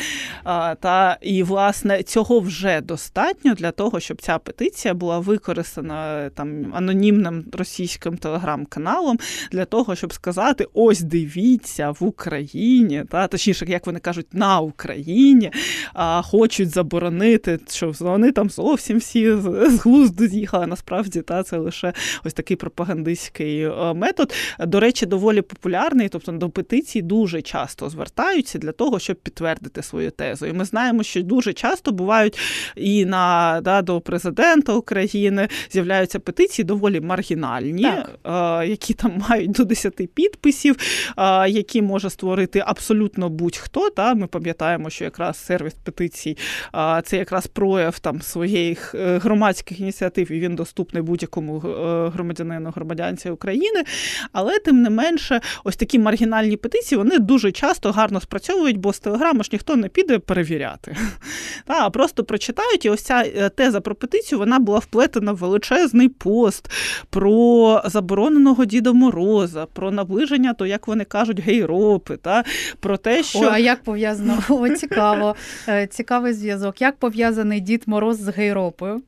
Та 0.80 1.18
і 1.20 1.42
власне 1.42 2.02
цього 2.02 2.40
вже 2.40 2.80
достатньо 2.80 3.54
для 3.54 3.70
того, 3.70 4.00
щоб 4.00 4.22
ця 4.22 4.38
петиція 4.38 4.94
була 4.94 5.18
використана 5.18 6.30
там 6.30 6.72
анонімним 6.74 7.44
російським 7.52 8.16
телеграм-каналом 8.16 9.18
для 9.52 9.64
того, 9.64 9.96
щоб 9.96 10.12
сказати: 10.12 10.66
ось 10.74 11.00
дивіться 11.00 11.90
в 11.90 12.04
Україні, 12.04 13.04
та 13.10 13.26
точніше, 13.26 13.66
як 13.68 13.86
вони 13.86 14.00
кажуть, 14.00 14.26
на 14.32 14.60
Україні 14.60 15.50
а, 15.94 16.22
хочуть 16.22 16.70
заборонити, 16.70 17.58
що 17.70 17.92
вони 18.00 18.32
там 18.32 18.50
зовсім 18.50 18.98
всі 18.98 19.36
з 19.36 19.78
глузду 19.84 20.26
з'їхали. 20.26 20.66
Насправді, 20.66 21.22
та 21.22 21.42
це 21.42 21.57
лише 21.58 21.92
ось 22.24 22.32
такий 22.32 22.56
пропагандистський 22.56 23.62
е, 23.62 23.94
метод. 23.94 24.32
До 24.60 24.80
речі, 24.80 25.06
доволі 25.06 25.42
популярний, 25.42 26.08
тобто 26.08 26.32
до 26.32 26.50
петицій 26.50 27.02
дуже 27.02 27.42
часто 27.42 27.90
звертаються 27.90 28.58
для 28.58 28.72
того, 28.72 28.98
щоб 28.98 29.16
підтвердити 29.16 29.82
свою 29.82 30.10
тезу. 30.10 30.46
І 30.46 30.52
ми 30.52 30.64
знаємо, 30.64 31.02
що 31.02 31.22
дуже 31.22 31.52
часто 31.52 31.92
бувають 31.92 32.38
і 32.76 33.04
на 33.04 33.60
да, 33.64 33.82
до 33.82 34.00
президента 34.00 34.72
України 34.72 35.48
з'являються 35.70 36.18
петиції 36.18 36.64
доволі 36.64 37.00
маргінальні, 37.00 37.82
так. 37.82 38.62
Е, 38.62 38.68
які 38.68 38.94
там 38.94 39.24
мають 39.28 39.50
до 39.50 39.64
10 39.64 40.14
підписів, 40.14 40.76
е, 41.18 41.50
які 41.50 41.82
може 41.82 42.10
створити 42.10 42.62
абсолютно 42.66 43.28
будь-хто. 43.28 43.90
Та 43.90 44.14
Ми 44.14 44.26
пам'ятаємо, 44.26 44.90
що 44.90 45.04
якраз 45.04 45.44
сервіс 45.44 45.74
петицій 45.74 46.36
це 47.04 47.16
якраз 47.16 47.46
прояв 47.46 47.98
там 47.98 48.22
своїх 48.22 48.94
громадських 48.94 49.80
ініціатив, 49.80 50.32
і 50.32 50.40
він 50.40 50.56
доступний 50.56 51.02
будь-якому 51.02 51.47
громадянину 52.14 52.72
громадянці 52.76 53.30
України. 53.30 53.84
Але 54.32 54.58
тим 54.58 54.82
не 54.82 54.90
менше, 54.90 55.40
ось 55.64 55.76
такі 55.76 55.98
маргінальні 55.98 56.56
петиції 56.56 56.98
вони 56.98 57.18
дуже 57.18 57.52
часто 57.52 57.92
гарно 57.92 58.20
спрацьовують, 58.20 58.76
бо 58.76 58.92
з 58.92 58.98
телеграму 58.98 59.42
ж 59.42 59.50
ніхто 59.52 59.76
не 59.76 59.88
піде 59.88 60.18
перевіряти. 60.18 60.96
А 61.66 61.90
просто 61.90 62.24
прочитають, 62.24 62.84
і 62.84 62.90
ось 62.90 63.02
ця 63.02 63.48
теза 63.48 63.80
про 63.80 63.94
петицію 63.94 64.38
вона 64.38 64.58
була 64.58 64.78
вплетена 64.78 65.32
в 65.32 65.36
величезний 65.36 66.08
пост 66.08 66.70
про 67.10 67.82
забороненого 67.84 68.64
Діда 68.64 68.92
Мороза, 68.92 69.66
про 69.66 69.90
наближення, 69.90 70.54
то 70.54 70.66
як 70.66 70.88
вони 70.88 71.04
кажуть, 71.04 71.40
гейропи, 71.40 72.16
та 72.16 72.44
про 72.80 72.96
те, 72.96 73.22
що 73.22 73.38
О, 73.38 73.48
а 73.52 73.58
як 73.58 73.82
пов'язано 73.82 74.42
О, 74.48 74.68
цікаво, 74.68 75.36
е, 75.68 75.86
цікавий 75.86 76.32
зв'язок. 76.32 76.80
Як 76.80 76.96
пов'язаний 76.96 77.60
Дід 77.60 77.82
Мороз 77.86 78.20
з 78.20 78.28
гейропою? 78.28 79.02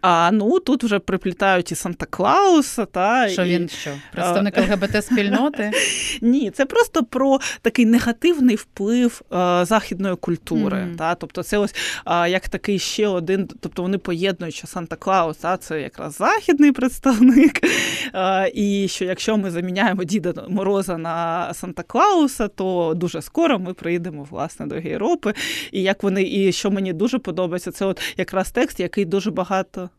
А 0.00 0.30
ну 0.30 0.60
тут 0.60 0.84
вже 0.84 0.98
приплітають 0.98 1.72
і 1.72 1.74
Санта 1.74 2.06
Клауса, 2.06 2.84
та 2.84 3.28
що 3.28 3.44
і... 3.44 3.48
він 3.48 3.68
що 3.68 3.90
представник 4.12 4.58
ЛГБТ 4.58 5.04
спільноти? 5.04 5.70
Ні, 6.20 6.50
це 6.50 6.66
просто 6.66 7.04
про 7.04 7.38
такий 7.62 7.86
негативний 7.86 8.56
вплив 8.56 9.22
а, 9.30 9.64
західної 9.64 10.16
культури. 10.16 10.78
Mm-hmm. 10.78 10.96
Та 10.96 11.14
тобто, 11.14 11.42
це 11.42 11.58
ось 11.58 11.74
а, 12.04 12.28
як 12.28 12.48
такий 12.48 12.78
ще 12.78 13.08
один, 13.08 13.48
тобто 13.60 13.82
вони 13.82 13.98
поєднують, 13.98 14.54
що 14.54 14.66
Санта 14.66 14.96
Клаус, 14.96 15.36
та 15.36 15.56
це 15.56 15.80
якраз 15.80 16.16
західний 16.16 16.72
представник. 16.72 17.60
А, 18.12 18.48
і 18.54 18.88
що 18.88 19.04
якщо 19.04 19.36
ми 19.36 19.50
заміняємо 19.50 20.04
Діда 20.04 20.34
Мороза 20.48 20.98
на 20.98 21.54
Санта 21.54 21.82
Клауса, 21.82 22.48
то 22.48 22.92
дуже 22.96 23.22
скоро 23.22 23.58
ми 23.58 23.74
прийдемо 23.74 24.26
власне 24.30 24.66
до 24.66 24.76
Європи. 24.76 25.34
І 25.72 25.82
як 25.82 26.02
вони, 26.02 26.22
і 26.22 26.52
що 26.52 26.70
мені 26.70 26.92
дуже 26.92 27.18
подобається, 27.18 27.70
це 27.70 27.84
от 27.84 28.00
якраз 28.16 28.50
текст, 28.50 28.80
який 28.80 29.04
дуже 29.04 29.30
багато 29.30 29.59
багато. 29.60 29.90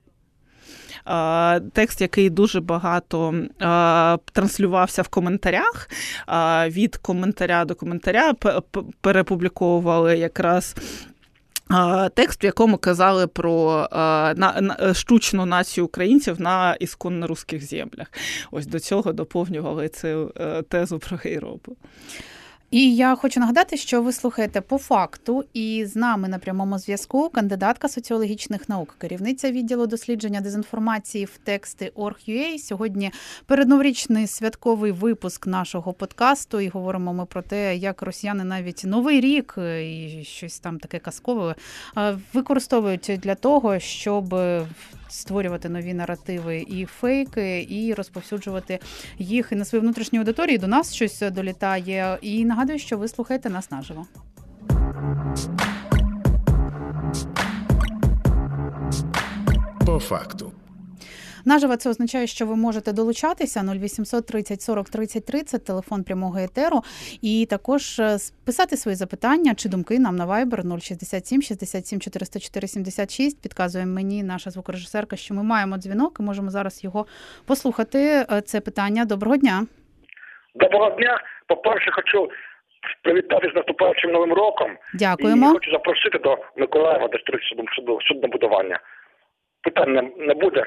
Текст, 1.73 2.01
який 2.01 2.29
дуже 2.29 2.61
багато 2.61 3.33
транслювався 4.33 5.01
в 5.01 5.07
коментарях. 5.07 5.89
Від 6.67 6.97
коментаря 6.97 7.65
до 7.65 7.75
коментаря 7.75 8.33
перепубліковували 9.01 10.17
якраз. 10.17 10.75
Текст, 12.13 12.43
в 12.43 12.45
якому 12.45 12.77
казали 12.77 13.27
про 13.27 13.87
на, 14.35 14.73
штучну 14.93 15.45
націю 15.45 15.85
українців 15.85 16.41
на 16.41 16.75
ісконно 16.79 17.27
русських 17.27 17.65
землях. 17.65 18.07
Ось 18.51 18.67
до 18.67 18.79
цього 18.79 19.13
доповнювали 19.13 19.89
цю 19.89 20.33
е, 20.37 20.61
тезу 20.61 20.99
про 20.99 21.17
Європу. 21.31 21.77
І 22.71 22.95
я 22.95 23.15
хочу 23.15 23.39
нагадати, 23.39 23.77
що 23.77 24.01
ви 24.01 24.13
слухаєте 24.13 24.61
по 24.61 24.77
факту, 24.77 25.43
і 25.53 25.85
з 25.85 25.95
нами 25.95 26.27
на 26.27 26.39
прямому 26.39 26.79
зв'язку 26.79 27.29
кандидатка 27.29 27.89
соціологічних 27.89 28.69
наук, 28.69 28.95
керівниця 28.97 29.51
відділу 29.51 29.87
дослідження 29.87 30.41
дезінформації 30.41 31.25
в 31.25 31.37
тексти 31.43 31.91
Org.ua. 31.95 32.57
Сьогодні 32.57 33.11
передноворічний 33.45 34.27
святковий 34.27 34.91
випуск 34.91 35.47
нашого 35.47 35.93
подкасту. 35.93 36.59
І 36.59 36.67
говоримо 36.67 37.13
ми 37.13 37.25
про 37.25 37.41
те, 37.41 37.75
як 37.75 38.01
росіяни 38.01 38.43
навіть 38.43 38.83
новий 38.85 39.21
рік 39.21 39.55
і 39.57 40.23
щось 40.23 40.59
там 40.59 40.79
таке 40.79 40.99
казкове 40.99 41.55
використовують 42.33 43.11
для 43.23 43.35
того, 43.35 43.79
щоб 43.79 44.35
створювати 45.11 45.69
нові 45.69 45.93
наративи 45.93 46.65
і 46.67 46.85
фейки, 46.85 47.67
і 47.69 47.93
розповсюджувати 47.93 48.79
їх 49.17 49.51
на 49.51 49.65
свою 49.65 49.81
внутрішню 49.81 50.19
аудиторію. 50.19 50.57
До 50.57 50.67
нас 50.67 50.93
щось 50.93 51.19
долітає. 51.19 52.17
І 52.21 52.45
нагадую, 52.45 52.79
що 52.79 52.97
ви 52.97 53.07
слухаєте 53.07 53.49
нас 53.49 53.71
наживо. 53.71 54.05
По 59.85 59.99
факту. 59.99 60.51
Наживо 61.45 61.75
це 61.75 61.89
означає, 61.89 62.27
що 62.27 62.45
ви 62.45 62.55
можете 62.55 62.93
долучатися 62.93 63.63
0800 63.73 64.27
30 64.27 64.61
40 64.61 64.89
33, 64.89 65.39
це 65.39 65.57
телефон 65.57 66.03
прямого 66.03 66.39
етеру, 66.39 66.81
і 67.21 67.47
також 67.49 67.99
е, 67.99 68.17
писати 68.45 68.77
свої 68.77 68.95
запитання 68.95 69.55
чи 69.55 69.69
думки 69.69 69.99
нам 69.99 70.15
на 70.15 70.25
Viber 70.25 70.79
067 70.79 71.41
67 71.41 71.99
404 71.99 72.67
76. 72.67 73.41
Підказує 73.41 73.85
мені 73.85 74.23
наша 74.23 74.49
звукорежисерка, 74.49 75.15
що 75.15 75.33
ми 75.33 75.43
маємо 75.43 75.77
дзвінок 75.77 76.17
і 76.19 76.23
можемо 76.23 76.49
зараз 76.49 76.83
його 76.83 77.05
послухати. 77.47 78.25
Е, 78.31 78.41
це 78.41 78.61
питання. 78.61 79.05
Доброго 79.05 79.37
дня. 79.37 79.65
Доброго 80.55 80.89
дня. 80.89 81.21
По 81.47 81.57
перше, 81.57 81.91
хочу. 81.91 82.29
Привітати 83.03 83.51
з 83.53 83.55
наступаючим 83.55 84.11
новим 84.11 84.33
роком. 84.33 84.77
Дякуємо. 84.93 85.49
І 85.49 85.53
Хочу 85.53 85.71
запросити 85.71 86.17
до 86.17 86.37
Миколаєва 86.57 87.07
до 87.07 87.17
суднобудування. 88.01 88.79
Питань 89.61 90.11
не 90.17 90.33
буде. 90.33 90.65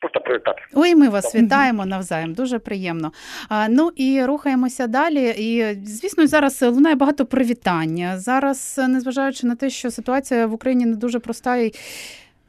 Просто 0.00 0.20
привітати. 0.20 0.62
Ой, 0.74 0.94
ми 0.94 1.08
вас 1.08 1.34
вітаємо 1.34 1.86
навзаєм. 1.86 2.34
Дуже 2.34 2.58
приємно. 2.58 3.12
А, 3.48 3.68
Ну 3.68 3.90
і 3.96 4.24
рухаємося 4.24 4.86
далі. 4.86 5.34
І 5.38 5.78
звісно, 5.86 6.26
зараз 6.26 6.62
лунає 6.62 6.94
багато 6.94 7.26
привітання. 7.26 8.18
Зараз, 8.18 8.80
незважаючи 8.88 9.46
на 9.46 9.54
те, 9.54 9.70
що 9.70 9.90
ситуація 9.90 10.46
в 10.46 10.52
Україні 10.52 10.86
не 10.86 10.96
дуже 10.96 11.18
проста 11.18 11.56
і. 11.56 11.72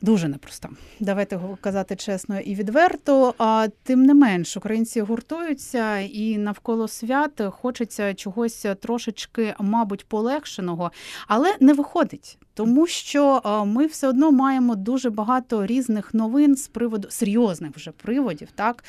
Дуже 0.04 0.28
непроста, 0.28 0.70
давайте 1.00 1.40
казати 1.62 1.96
чесно 1.96 2.40
і 2.40 2.56
відверто. 2.56 3.34
А 3.38 3.68
тим 3.84 4.04
не 4.04 4.14
менш, 4.14 4.58
українці 4.58 5.02
гуртуються, 5.02 6.00
і 6.00 6.38
навколо 6.38 6.88
свят 6.88 7.42
хочеться 7.52 8.14
чогось 8.14 8.66
трошечки, 8.82 9.56
мабуть, 9.60 10.06
полегшеного, 10.06 10.92
але 11.28 11.56
не 11.60 11.74
виходить 11.74 12.38
тому 12.54 12.88
що 12.88 13.42
ми 13.68 13.86
все 13.86 14.08
одно 14.08 14.32
маємо 14.32 14.76
дуже 14.76 15.10
багато 15.10 15.66
різних 15.66 16.14
новин 16.14 16.56
з 16.56 16.68
приводу 16.68 17.08
серйозних 17.12 17.72
вже 17.76 17.92
приводів, 17.92 18.48
так 18.56 18.84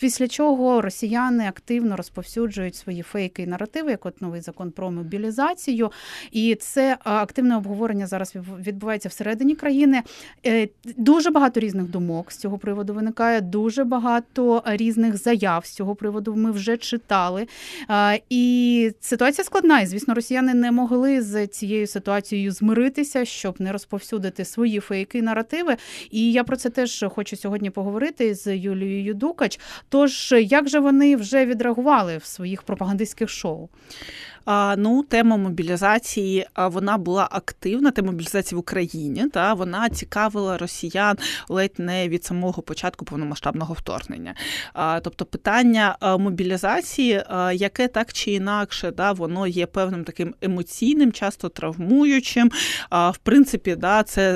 після 0.00 0.28
чого 0.28 0.80
росіяни 0.80 1.48
активно 1.48 1.96
розповсюджують 1.96 2.76
свої 2.76 3.02
фейки 3.02 3.42
і 3.42 3.46
наративи, 3.46 3.90
як 3.90 4.06
от 4.06 4.22
новий 4.22 4.40
закон 4.40 4.70
про 4.70 4.90
мобілізацію, 4.90 5.90
і 6.32 6.54
це 6.54 6.98
активне 7.04 7.56
обговорення 7.56 8.06
зараз 8.06 8.34
відбувається 8.58 9.08
всередині 9.08 9.54
країни. 9.54 10.02
Е, 10.46 10.68
дуже 10.96 11.30
багато 11.30 11.60
різних 11.60 11.84
думок 11.88 12.32
з 12.32 12.36
цього 12.36 12.58
приводу 12.58 12.94
виникає. 12.94 13.40
Дуже 13.40 13.84
багато 13.84 14.62
різних 14.66 15.16
заяв 15.16 15.66
з 15.66 15.70
цього 15.70 15.94
приводу. 15.94 16.34
Ми 16.36 16.50
вже 16.50 16.76
читали. 16.76 17.46
І 18.30 18.92
ситуація 19.00 19.44
складна. 19.44 19.80
І 19.80 19.86
звісно, 19.86 20.14
росіяни 20.14 20.54
не 20.54 20.72
могли 20.72 21.22
з 21.22 21.46
цією 21.46 21.86
ситуацією 21.86 22.29
ситуацією 22.30 22.52
змиритися, 22.52 23.24
щоб 23.24 23.60
не 23.60 23.72
розповсюдити 23.72 24.44
свої 24.44 24.80
фейки 24.80 25.22
наративи. 25.22 25.76
І 26.10 26.32
я 26.32 26.44
про 26.44 26.56
це 26.56 26.70
теж 26.70 27.04
хочу 27.14 27.36
сьогодні 27.36 27.70
поговорити 27.70 28.34
з 28.34 28.56
Юлією 28.56 29.14
Дукач. 29.14 29.60
Тож 29.88 30.32
як 30.32 30.68
же 30.68 30.80
вони 30.80 31.16
вже 31.16 31.46
відреагували 31.46 32.16
в 32.16 32.24
своїх 32.24 32.62
пропагандистських 32.62 33.28
шоу? 33.28 33.68
Ну, 34.76 35.02
тема 35.08 35.36
мобілізації 35.36 36.46
вона 36.56 36.98
була 36.98 37.28
активна. 37.30 37.90
Тема 37.90 38.10
мобілізації 38.10 38.56
в 38.56 38.60
Україні. 38.60 39.28
Та 39.28 39.54
вона 39.54 39.88
цікавила 39.88 40.58
росіян 40.58 41.16
ледь 41.48 41.78
не 41.78 42.08
від 42.08 42.24
самого 42.24 42.62
початку 42.62 43.04
повномасштабного 43.04 43.74
вторгнення. 43.74 44.34
Тобто, 45.02 45.24
питання 45.24 45.96
мобілізації, 46.18 47.22
яке 47.52 47.88
так 47.88 48.12
чи 48.12 48.30
інакше, 48.30 48.90
да, 48.90 49.12
воно 49.12 49.46
є 49.46 49.66
певним 49.66 50.04
таким 50.04 50.34
емоційним, 50.42 51.12
часто 51.12 51.48
травмуючим. 51.48 52.50
В 52.90 53.16
принципі, 53.22 53.76
да, 53.76 54.02
це 54.02 54.34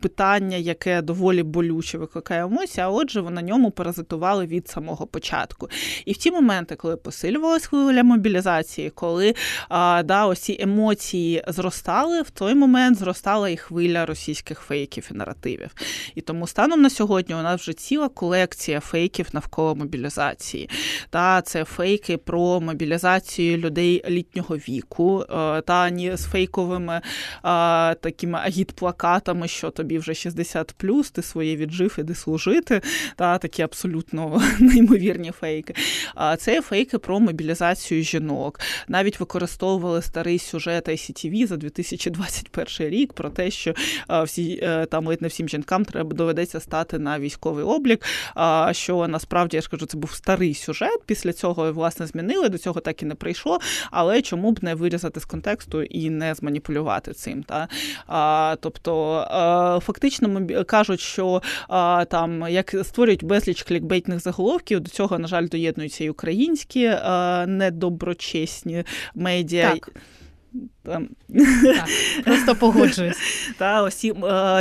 питання, 0.00 0.56
яке 0.56 1.02
доволі 1.02 1.42
болюче 1.42 1.98
викликає 1.98 2.42
емоції, 2.42 2.84
а 2.84 2.88
отже, 2.88 3.22
на 3.22 3.42
ньому 3.42 3.70
паразитували 3.70 4.46
від 4.46 4.68
самого 4.68 5.06
початку. 5.06 5.68
І 6.04 6.12
в 6.12 6.16
ті 6.16 6.30
моменти, 6.30 6.76
коли 6.76 6.96
посилювалась 6.96 7.66
хвиля 7.66 8.02
мобілізації, 8.02 8.90
коли 8.90 9.23
а, 9.68 10.02
да, 10.04 10.26
ось 10.26 10.40
ці 10.40 10.56
емоції 10.60 11.44
зростали, 11.48 12.22
в 12.22 12.30
той 12.30 12.54
момент 12.54 12.98
зростала 12.98 13.48
і 13.48 13.56
хвиля 13.56 14.06
російських 14.06 14.60
фейків 14.60 15.08
і 15.10 15.14
наративів. 15.14 15.70
І 16.14 16.20
тому 16.20 16.46
станом 16.46 16.82
на 16.82 16.90
сьогодні 16.90 17.34
у 17.34 17.42
нас 17.42 17.60
вже 17.60 17.72
ціла 17.72 18.08
колекція 18.08 18.80
фейків 18.80 19.26
навколо 19.32 19.74
мобілізації. 19.74 20.70
Та 21.10 21.42
Це 21.42 21.64
фейки 21.64 22.16
про 22.16 22.60
мобілізацію 22.60 23.58
людей 23.58 24.04
літнього 24.08 24.56
віку, 24.56 25.22
е, 25.22 25.60
та 25.60 25.90
ні 25.90 26.16
з 26.16 26.24
фейковими 26.24 27.00
а, 27.42 27.94
такими 28.00 28.38
агітплакатами, 28.38 29.48
що 29.48 29.70
тобі 29.70 29.98
вже 29.98 30.14
60 30.14 30.74
плюс, 30.76 31.10
ти 31.10 31.22
своє 31.22 31.56
віджив, 31.56 31.96
іди 31.98 32.14
служити. 32.14 32.80
Та 33.16 33.38
Такі 33.38 33.62
абсолютно 33.62 34.42
неймовірні 34.60 35.30
фейки. 35.30 35.74
А 36.14 36.36
Це 36.36 36.62
фейки 36.62 36.98
про 36.98 37.20
мобілізацію 37.20 38.02
жінок. 38.02 38.60
Навіть 38.88 39.13
використовували 39.20 40.02
старий 40.02 40.38
сюжет 40.38 40.88
ICTV 40.88 41.46
за 41.46 41.56
2021 41.56 42.88
рік 42.90 43.12
про 43.12 43.30
те, 43.30 43.50
що 43.50 43.74
всі 44.24 44.60
е, 44.62 44.86
там 44.86 45.06
ледь 45.06 45.22
не 45.22 45.28
всім 45.28 45.48
жінкам 45.48 45.84
треба 45.84 46.14
доведеться 46.14 46.60
стати 46.60 46.98
на 46.98 47.18
військовий 47.18 47.64
облік. 47.64 48.04
Що 48.70 49.08
насправді 49.08 49.56
я 49.56 49.60
ж 49.60 49.68
кажу, 49.68 49.86
це 49.86 49.98
був 49.98 50.12
старий 50.12 50.54
сюжет. 50.54 51.00
Після 51.06 51.32
цього 51.32 51.72
власне 51.72 52.06
змінили. 52.06 52.48
До 52.48 52.58
цього 52.58 52.80
так 52.80 53.02
і 53.02 53.06
не 53.06 53.14
прийшло. 53.14 53.58
Але 53.90 54.22
чому 54.22 54.52
б 54.52 54.64
не 54.64 54.74
вирізати 54.74 55.20
з 55.20 55.24
контексту 55.24 55.82
і 55.82 56.10
не 56.10 56.34
зманіпулювати 56.34 57.12
цим? 57.12 57.42
Та 57.42 57.68
а, 58.06 58.56
Тобто 58.60 59.80
фактично 59.84 60.46
кажуть, 60.66 61.00
що 61.00 61.42
а, 61.68 62.04
там 62.10 62.48
як 62.48 62.74
створюють 62.82 63.24
безліч 63.24 63.62
клікбейтних 63.62 64.20
заголовків, 64.20 64.80
до 64.80 64.90
цього 64.90 65.18
на 65.18 65.28
жаль 65.28 65.48
доєднуються 65.48 66.04
і 66.04 66.10
українські 66.10 66.92
недоброчесні 67.46 68.84
медіа. 69.14 69.70
Так. 69.70 69.90
Так, 70.82 71.02
Просто 72.24 72.54
погоджуюсь. 72.54 73.16
Та 73.58 73.82
ось 73.82 74.06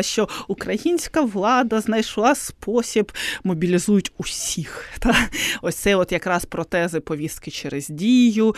що 0.02 0.28
українська 0.48 1.22
влада 1.22 1.82
знайшла 1.82 2.36
спосіб 2.36 3.12
мобілізують 3.44 4.12
усіх. 4.18 4.90
Та 5.00 5.16
ось 5.62 5.76
це 5.76 5.96
от 5.96 6.12
якраз 6.12 6.46
про 6.46 6.64
тези 6.64 7.00
повістки 7.00 7.52
через 7.52 7.88
дію. 7.90 8.56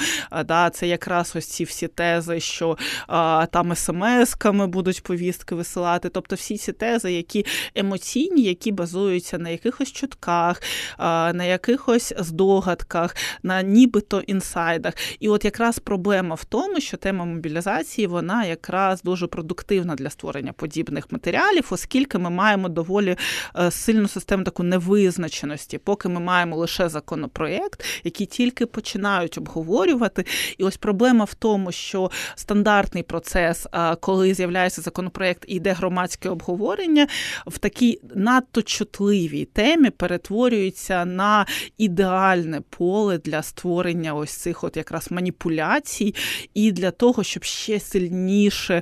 Та, 0.48 0.70
Це 0.70 0.88
якраз 0.88 1.34
ось 1.36 1.48
ці 1.48 1.64
всі 1.64 1.88
тези, 1.88 2.40
що 2.40 2.78
а, 3.08 3.48
там 3.52 3.74
смс-ками 3.74 4.68
будуть 4.68 5.04
повістки 5.04 5.56
висилати. 5.56 6.10
Тобто 6.10 6.36
всі 6.36 6.58
ці 6.58 6.74
тези, 6.74 7.12
які 7.12 7.46
емоційні, 7.76 8.42
які 8.42 8.72
базуються 8.72 9.38
на 9.38 9.50
якихось 9.50 9.92
чутках, 9.92 10.62
а, 10.98 11.34
на 11.34 11.44
якихось 11.44 12.14
здогадках, 12.18 13.16
на 13.44 13.62
нібито 13.62 14.20
інсайдах. 14.20 14.94
І 15.20 15.30
от 15.30 15.46
якраз 15.46 15.80
проблема 15.80 16.36
в 16.36 16.46
тому, 16.46 16.80
що 16.80 16.98
тема 16.98 17.25
мобілізації 17.26 18.08
вона 18.08 18.46
якраз 18.46 19.02
дуже 19.04 19.28
продуктивна 19.28 19.96
для 19.96 20.10
створення 20.10 20.54
подібних 20.54 21.12
матеріалів, 21.12 21.68
оскільки 21.70 22.18
ми 22.18 22.30
маємо 22.30 22.70
доволі 22.70 23.18
е, 23.60 23.72
сильну 23.72 24.08
систему 24.08 24.44
таку 24.44 24.64
невизначеності, 24.64 25.78
поки 25.78 26.10
ми 26.10 26.20
маємо 26.20 26.58
лише 26.58 26.90
законопроєкт, 26.90 27.84
який 28.04 28.28
тільки 28.28 28.66
починають 28.66 29.38
обговорювати. 29.38 30.26
І 30.58 30.64
ось 30.64 30.78
проблема 30.78 31.26
в 31.26 31.34
тому, 31.34 31.72
що 31.72 32.12
стандартний 32.36 33.04
процес, 33.04 33.68
коли 34.00 34.34
з'являється 34.34 34.82
законопроєкт 34.82 35.46
і 35.48 35.56
йде 35.56 35.74
громадське 35.74 36.30
обговорення, 36.30 37.08
в 37.48 37.58
такій 37.58 38.00
надто 38.16 38.62
чутливій 38.62 39.46
темі 39.46 39.90
перетворюється 39.90 41.06
на 41.06 41.46
ідеальне 41.78 42.62
поле 42.62 43.18
для 43.18 43.44
створення 43.44 44.14
ось 44.14 44.32
цих 44.32 44.64
от 44.64 44.78
якраз 44.78 45.12
маніпуляцій 45.12 46.16
і 46.54 46.72
для 46.72 46.92
того, 46.92 47.15
щоб 47.24 47.44
ще 47.44 47.80
сильніше 47.80 48.82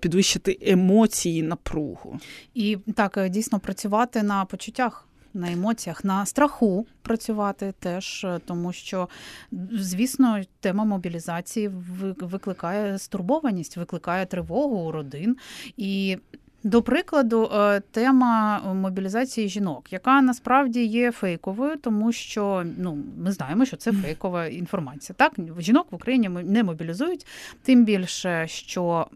підвищити 0.00 0.58
емоції, 0.60 1.42
напругу. 1.42 2.18
І 2.54 2.78
так 2.96 3.16
е, 3.16 3.28
дійсно 3.28 3.60
працювати 3.60 4.22
на 4.22 4.44
почуттях. 4.44 5.08
На 5.34 5.52
емоціях, 5.52 6.04
на 6.04 6.26
страху 6.26 6.86
працювати 7.02 7.74
теж, 7.78 8.24
е, 8.24 8.40
тому 8.46 8.72
що, 8.72 9.08
звісно, 9.72 10.40
тема 10.60 10.84
мобілізації 10.84 11.70
викликає 12.20 12.98
стурбованість, 12.98 13.76
викликає 13.76 14.26
тривогу 14.26 14.76
у 14.76 14.92
родин. 14.92 15.36
І 15.76 16.18
до 16.64 16.82
прикладу, 16.82 17.50
е, 17.54 17.80
тема 17.80 18.60
мобілізації 18.74 19.48
жінок, 19.48 19.92
яка 19.92 20.22
насправді 20.22 20.84
є 20.84 21.12
фейковою, 21.12 21.76
тому 21.76 22.12
що 22.12 22.64
ну 22.78 22.98
ми 23.18 23.32
знаємо, 23.32 23.64
що 23.64 23.76
це 23.76 23.92
фейкова 23.92 24.46
інформація. 24.46 25.16
Так, 25.18 25.32
жінок 25.58 25.86
в 25.90 25.94
Україні 25.94 26.28
не 26.28 26.64
мобілізують, 26.64 27.26
тим 27.62 27.84
більше, 27.84 28.48
що 28.48 29.06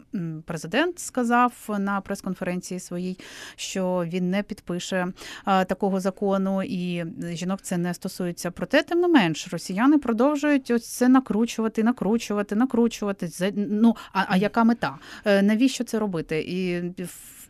президент 0.45 0.99
сказав 0.99 1.53
на 1.79 2.01
прес-конференції 2.01 2.79
своїй, 2.79 3.17
що 3.55 4.05
він 4.07 4.29
не 4.29 4.43
підпише 4.43 5.07
е, 5.47 5.65
такого 5.65 5.99
закону, 5.99 6.63
і 6.63 7.05
жінок 7.31 7.61
це 7.61 7.77
не 7.77 7.93
стосується. 7.93 8.51
Проте, 8.51 8.83
тим 8.83 8.99
не 8.99 9.07
менш, 9.07 9.47
росіяни 9.47 9.97
продовжують 9.97 10.71
ось 10.71 10.87
це 10.87 11.09
накручувати, 11.09 11.83
накручувати, 11.83 12.55
накручувати. 12.55 13.53
Ну 13.55 13.95
а, 14.13 14.25
а 14.27 14.37
яка 14.37 14.63
мета? 14.63 14.97
Е, 15.25 15.41
навіщо 15.41 15.83
це 15.83 15.99
робити? 15.99 16.45
І 16.47 16.81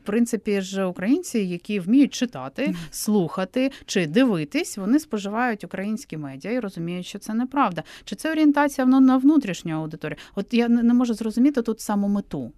принципі 0.08 0.62
ж 0.62 0.86
українці, 0.86 1.40
які 1.40 1.80
вміють 1.80 2.14
читати, 2.14 2.76
слухати 2.92 3.72
чи 3.86 4.08
дивитись, 4.08 4.78
вони 4.78 5.00
споживають 5.00 5.64
українські 5.64 6.18
медіа 6.18 6.52
і 6.52 6.60
розуміють, 6.60 7.06
що 7.06 7.20
це 7.20 7.34
неправда. 7.34 7.84
Чи 8.06 8.16
це 8.16 8.32
орієнтація 8.32 8.86
воно 8.86 9.00
на 9.00 9.18
внутрішню 9.18 9.76
аудиторію? 9.76 10.18
От 10.36 10.54
я 10.54 10.68
не 10.68 10.94
можу 10.94 11.14
зрозуміти 11.14 11.62
тут 11.62 11.80
саму 11.80 12.08
мету. 12.08 12.52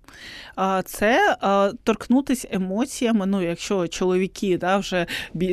Це 0.85 1.37
торкнутися 1.83 2.47
емоціями. 2.51 3.25
Ну, 3.25 3.41
якщо 3.41 3.87
чоловіки 3.87 4.57
да, 4.57 4.77
вже 4.77 5.05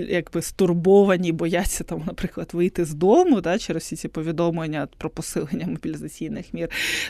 якби 0.08 0.42
стурбовані, 0.42 1.32
бояться 1.32 1.84
там, 1.84 2.02
наприклад, 2.06 2.50
вийти 2.52 2.84
з 2.84 2.94
дому, 2.94 3.40
да, 3.40 3.58
через 3.58 3.82
всі 3.82 3.96
ці 3.96 4.08
повідомлення 4.08 4.88
про 4.98 5.10
посилення 5.10 5.66
мобілізаційних 5.76 6.54
мір, 6.54 6.68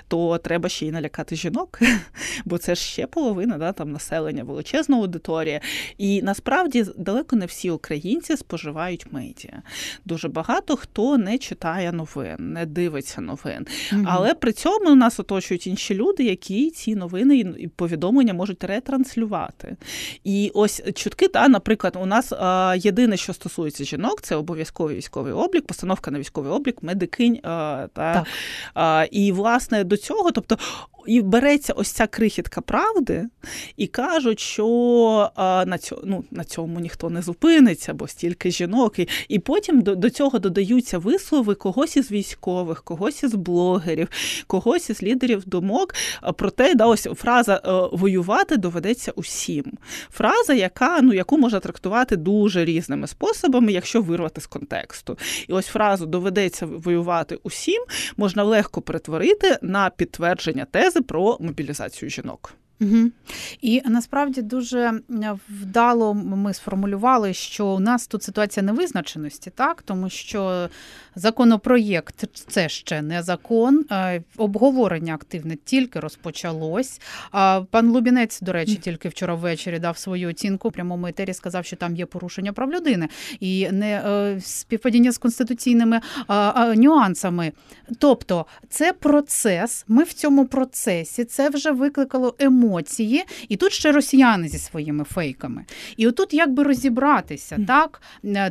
то 0.09 0.39
треба 0.39 0.69
ще 0.69 0.87
й 0.87 0.91
налякати 0.91 1.37
жінок, 1.37 1.81
бо 2.45 2.59
це 2.59 2.75
ж 2.75 2.83
ще 2.83 3.07
половина 3.07 3.59
да, 3.59 3.73
там 3.73 3.93
населення 3.93 4.45
величезне 4.45 4.76
величезна 4.77 4.97
аудиторія, 4.97 5.61
і 5.99 6.23
насправді 6.23 6.87
далеко 6.97 7.37
не 7.37 7.47
всі 7.47 7.71
українці 7.71 8.37
споживають 8.37 9.07
медіа. 9.13 9.63
Дуже 10.05 10.29
багато 10.29 10.77
хто 10.77 11.19
не 11.19 11.39
читає 11.39 11.93
новин, 11.93 12.37
не 12.39 12.67
дивиться 12.67 13.21
новин. 13.21 13.67
Угу. 13.93 14.03
Але 14.07 14.35
при 14.35 14.53
цьому 14.53 14.95
нас 14.95 15.21
оточують 15.21 15.67
інші 15.67 15.95
люди, 15.95 16.25
які 16.25 16.71
ці 16.71 16.95
новини 16.95 17.39
і 17.59 17.69
повідомлення 17.69 18.35
можуть 18.35 18.65
ретранслювати. 18.65 19.77
І 20.25 20.51
ось 20.55 20.83
чутки, 20.95 21.29
та, 21.29 21.49
наприклад, 21.49 21.97
у 22.01 22.07
нас 22.07 22.33
а, 22.33 22.77
єдине, 22.79 23.17
що 23.17 23.33
стосується 23.33 23.85
жінок, 23.85 24.23
це 24.23 24.37
обов'язковий 24.37 24.97
військовий 24.97 25.33
облік, 25.33 25.67
постановка 25.67 26.11
на 26.11 26.19
військовий 26.19 26.53
облік, 26.53 26.83
медикинь. 26.83 27.39
А, 27.43 27.87
та, 27.93 28.25
а, 28.75 29.07
І 29.11 29.33
власне 29.33 29.85
до 29.85 29.97
цього, 29.97 30.33
тобто 30.33 30.59
і 31.07 31.23
береться 31.23 31.73
ось 31.73 31.89
ця 31.89 32.07
крихітка 32.07 32.61
правди, 32.61 33.29
і 33.77 33.87
кажуть, 33.87 34.41
що 34.41 35.31
а, 35.35 35.65
на 35.67 35.79
цьому 35.79 36.03
ну, 36.05 36.25
на 36.31 36.45
цьому 36.45 36.81
ніхто 36.81 37.11
не 37.11 37.23
зупиниться, 37.23 37.95
бо 37.95 38.09
стільки 38.09 38.51
жінок. 38.51 38.99
І, 38.99 39.09
і 39.29 39.39
потім 39.39 39.81
до, 39.81 39.95
до 39.95 40.11
цього 40.11 40.39
додаються 40.39 40.99
вислови 40.99 41.55
когось 41.55 41.97
із 41.97 42.11
військових, 42.11 42.83
когось 42.83 43.23
із 43.23 43.35
блогерів, 43.35 44.09
когось 44.47 44.91
із 44.91 45.03
лідерів 45.03 45.45
думок. 45.47 45.95
Про 46.37 46.51
те, 46.51 46.75
да, 46.75 46.87
ось 46.87 47.09
фраза 47.15 47.61
е, 47.65 47.97
воювати 47.97 48.57
доведеться 48.57 49.13
усім. 49.17 49.65
Фраза, 50.11 50.55
яка 50.55 51.01
ну 51.03 51.13
яку 51.13 51.39
можна 51.39 51.61
трактувати 51.61 52.17
дуже 52.17 52.65
різними 52.65 53.07
способами, 53.07 53.73
якщо 53.73 54.03
вирвати 54.03 54.41
з 54.41 54.47
контексту. 54.47 55.19
І 55.49 55.53
ось 55.53 55.67
фразу 55.67 56.07
доведеться 56.07 56.67
воювати 56.67 57.39
усім 57.43 57.85
можна 58.17 58.45
легко 58.45 58.83
перетворити 58.83 59.59
на 59.63 59.91
підтвердження 59.91 60.67
тези 60.71 60.96
про 61.01 61.37
мобілізацію 61.41 62.11
жінок. 62.11 62.55
Угу. 62.81 63.11
І 63.61 63.83
насправді 63.85 64.43
дуже 64.43 65.01
вдало 65.49 66.15
ми 66.15 66.55
сформулювали, 66.55 67.35
що 67.35 67.67
у 67.67 67.81
нас 67.81 68.07
тут 68.07 68.23
ситуація 68.23 68.63
невизначеності, 68.67 69.51
так 69.51 69.83
тому 69.83 70.09
що 70.11 70.69
законопроєкт 71.17 72.25
це 72.49 72.69
ще 72.69 73.03
не 73.03 73.23
закон. 73.23 73.85
Обговорення 74.37 75.15
активне 75.15 75.57
тільки 75.65 76.01
розпочалось. 76.01 77.01
Пан 77.71 77.89
Лубінець, 77.89 78.41
до 78.41 78.53
речі, 78.53 78.75
тільки 78.75 79.09
вчора 79.09 79.35
ввечері 79.35 79.79
дав 79.79 79.99
свою 79.99 80.29
оцінку. 80.29 80.71
Прямому 80.71 81.07
етері 81.07 81.35
сказав, 81.35 81.65
що 81.65 81.77
там 81.77 81.97
є 81.97 82.07
порушення 82.07 82.53
прав 82.53 82.73
людини 82.73 83.09
і 83.41 83.69
не 83.73 84.03
е, 84.07 84.41
співпадіння 84.41 85.13
з 85.13 85.19
конституційними 85.19 86.01
нюансами. 86.77 87.53
Тобто, 87.99 88.47
це 88.69 88.93
процес. 88.93 89.85
Ми 89.89 90.03
в 90.03 90.13
цьому 90.13 90.47
процесі 90.47 91.25
це 91.25 91.49
вже 91.49 91.71
викликало 91.71 92.35
емоції 92.39 93.25
і 93.49 93.57
тут 93.57 93.73
ще 93.73 93.93
росіяни 93.93 94.49
зі 94.49 94.59
своїми 94.59 95.05
фейками. 95.05 95.65
І 95.97 96.09
отут 96.09 96.35
якби 96.35 96.63
розібратися, 96.63 97.59
так 97.67 98.03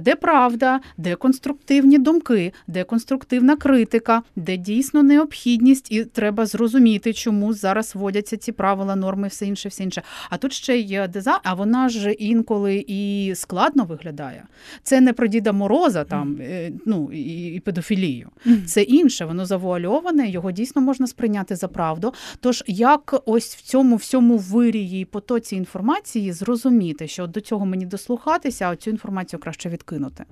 де 0.02 0.16
правда, 0.16 0.80
де 0.98 1.16
конструктивні 1.16 1.98
думки, 1.98 2.54
де 2.68 2.84
конструктивна 2.84 3.56
критика, 3.56 4.22
де 4.36 4.58
дійсно 4.58 5.04
необхідність, 5.04 5.92
і 5.92 6.06
треба 6.06 6.46
зрозуміти, 6.46 7.14
чому 7.14 7.54
зараз 7.54 7.96
вводяться 7.96 8.38
ці 8.38 8.52
правила, 8.52 8.96
норми, 8.96 9.28
все 9.28 9.46
інше, 9.46 9.70
все 9.70 9.84
інше. 9.84 10.02
А 10.30 10.38
тут 10.38 10.54
ще 10.54 10.78
є 10.78 11.08
дизайн, 11.08 11.40
а 11.44 11.54
вона 11.54 11.90
ж 11.90 12.12
інколи 12.12 12.86
і 12.88 13.34
складно 13.36 13.86
виглядає. 13.86 14.44
Це 14.84 15.02
не 15.02 15.14
про 15.14 15.28
Діда 15.28 15.52
Мороза 15.52 16.04
там 16.04 16.38
е, 16.42 16.72
ну 16.86 17.10
і, 17.14 17.54
і 17.54 17.60
педофілію. 17.60 18.30
Це 18.66 18.82
інше, 18.82 19.26
воно 19.26 19.46
завуальоване, 19.46 20.30
його 20.30 20.52
дійсно 20.52 20.82
можна 20.82 21.08
сприйняти 21.08 21.56
за 21.56 21.68
правду. 21.68 22.14
Тож 22.40 22.64
як 22.68 23.22
ось 23.26 23.56
в 23.56 23.62
цьому 23.62 23.96
всьому 23.96 24.38
вирії 24.38 25.02
і 25.02 25.06
потоці 25.06 25.56
інформації 25.56 26.32
зрозуміти, 26.34 27.08
що 27.08 27.28
до 27.28 27.42
цього 27.42 27.66
мені 27.66 27.86
дослухатися, 27.86 28.70
а 28.70 28.76
цю 28.76 28.90
інформацію 28.90 29.40
краще 29.40 29.70
відкинути. 29.70 30.26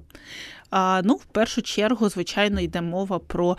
Ну, 1.04 1.16
в 1.16 1.26
першу 1.26 1.62
чергу, 1.62 2.10
звичайно, 2.14 2.62
йде 2.62 2.82
мова 2.82 3.20
про 3.20 3.58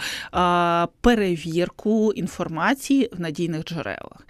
перевірку 1.01 2.13
інформації 2.13 3.11
в 3.13 3.21
надійних 3.21 3.65
джерелах, 3.65 4.27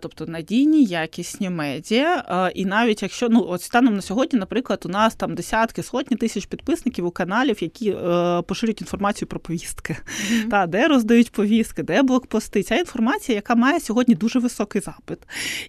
тобто 0.00 0.26
надійні, 0.26 0.84
якісні 0.84 1.50
медіа. 1.50 2.50
І 2.54 2.64
навіть 2.64 3.02
якщо 3.02 3.28
ну 3.28 3.46
от 3.48 3.62
станом 3.62 3.94
на 3.94 4.02
сьогодні, 4.02 4.38
наприклад, 4.38 4.82
у 4.84 4.88
нас 4.88 5.14
там 5.14 5.34
десятки, 5.34 5.82
сотні 5.82 6.16
тисяч 6.16 6.46
підписників 6.46 7.06
у 7.06 7.10
каналів, 7.10 7.62
які 7.62 7.90
е, 7.90 8.42
поширюють 8.42 8.80
інформацію 8.80 9.28
про 9.28 9.40
повістки, 9.40 9.96
mm-hmm. 9.96 10.48
та 10.48 10.66
де 10.66 10.88
роздають 10.88 11.32
повістки, 11.32 11.82
де 11.82 12.02
блокпости. 12.02 12.62
Ця 12.62 12.76
інформація, 12.76 13.36
яка 13.36 13.54
має 13.54 13.80
сьогодні 13.80 14.14
дуже 14.14 14.38
високий 14.38 14.82
запит. 14.82 15.18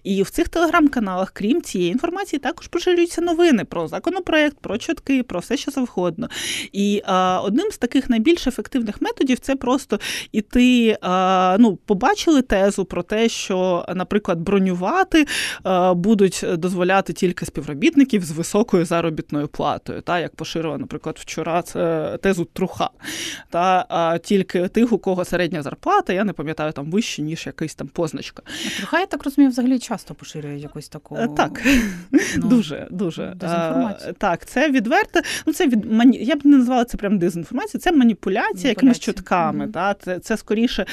І 0.04 0.22
в 0.22 0.30
цих 0.30 0.48
телеграм-каналах, 0.48 1.30
крім 1.30 1.62
цієї 1.62 1.92
інформації, 1.92 2.40
також 2.40 2.68
поширюються 2.68 3.20
новини 3.20 3.64
про 3.64 3.88
законопроект, 3.88 4.58
про 4.58 4.78
чутки, 4.78 5.22
про 5.22 5.40
все, 5.40 5.56
що 5.56 5.70
завгодно. 5.70 6.28
І 6.72 7.02
а, 7.06 7.40
одним 7.40 7.70
з 7.70 7.78
таких 7.86 8.10
найбільш 8.10 8.46
ефективних 8.46 9.02
методів 9.02 9.38
це 9.38 9.56
просто 9.56 10.00
іти, 10.32 10.98
а, 11.00 11.56
ну, 11.60 11.76
побачили 11.76 12.42
тезу 12.42 12.84
про 12.84 13.02
те, 13.02 13.28
що, 13.28 13.86
наприклад, 13.94 14.40
бронювати 14.40 15.26
будуть 15.94 16.44
дозволяти 16.52 17.12
тільки 17.12 17.46
співробітників 17.46 18.24
з 18.24 18.30
високою 18.30 18.84
заробітною 18.84 19.48
платою, 19.48 20.00
та 20.00 20.20
як 20.20 20.36
поширила, 20.36 20.78
наприклад, 20.78 21.16
вчора 21.20 21.62
це 21.62 22.18
тезу 22.22 22.44
труха. 22.44 22.90
Та 23.50 23.86
а, 23.88 24.18
тільки 24.18 24.68
тих, 24.68 24.92
у 24.92 24.98
кого 24.98 25.24
середня 25.24 25.62
зарплата, 25.62 26.12
я 26.12 26.24
не 26.24 26.32
пам'ятаю 26.32 26.72
там 26.72 26.90
вище, 26.90 27.22
ніж 27.22 27.46
якась 27.46 27.74
там 27.74 27.88
позначка. 27.88 28.42
Труха, 28.78 29.00
я 29.00 29.06
так 29.06 29.24
розумію, 29.24 29.50
взагалі 29.50 29.78
часто 29.78 30.14
поширює 30.14 30.56
якусь 30.58 30.88
таку. 30.88 31.16
Е, 31.16 31.28
так, 31.36 31.62
ну, 32.10 32.20
дуже 32.48 32.86
дуже. 32.90 33.34
Дезінформацію. 33.36 34.14
Так, 34.18 34.46
це 34.46 34.70
відверте. 34.70 35.22
Ну, 35.46 35.52
це 35.52 35.66
від 35.66 35.86
я 36.14 36.36
б 36.36 36.46
не 36.46 36.56
назвала 36.56 36.84
це 36.84 36.96
прям 36.96 37.18
дезінформацією, 37.74 37.78
це 37.78 37.92
маніпуляція 37.92 38.68
якимись 38.68 39.00
чутками. 39.00 39.66
Mm-hmm. 39.66 39.72
Та? 39.72 39.94
Це 39.94 40.18
це 40.18 40.36
скоріше. 40.36 40.86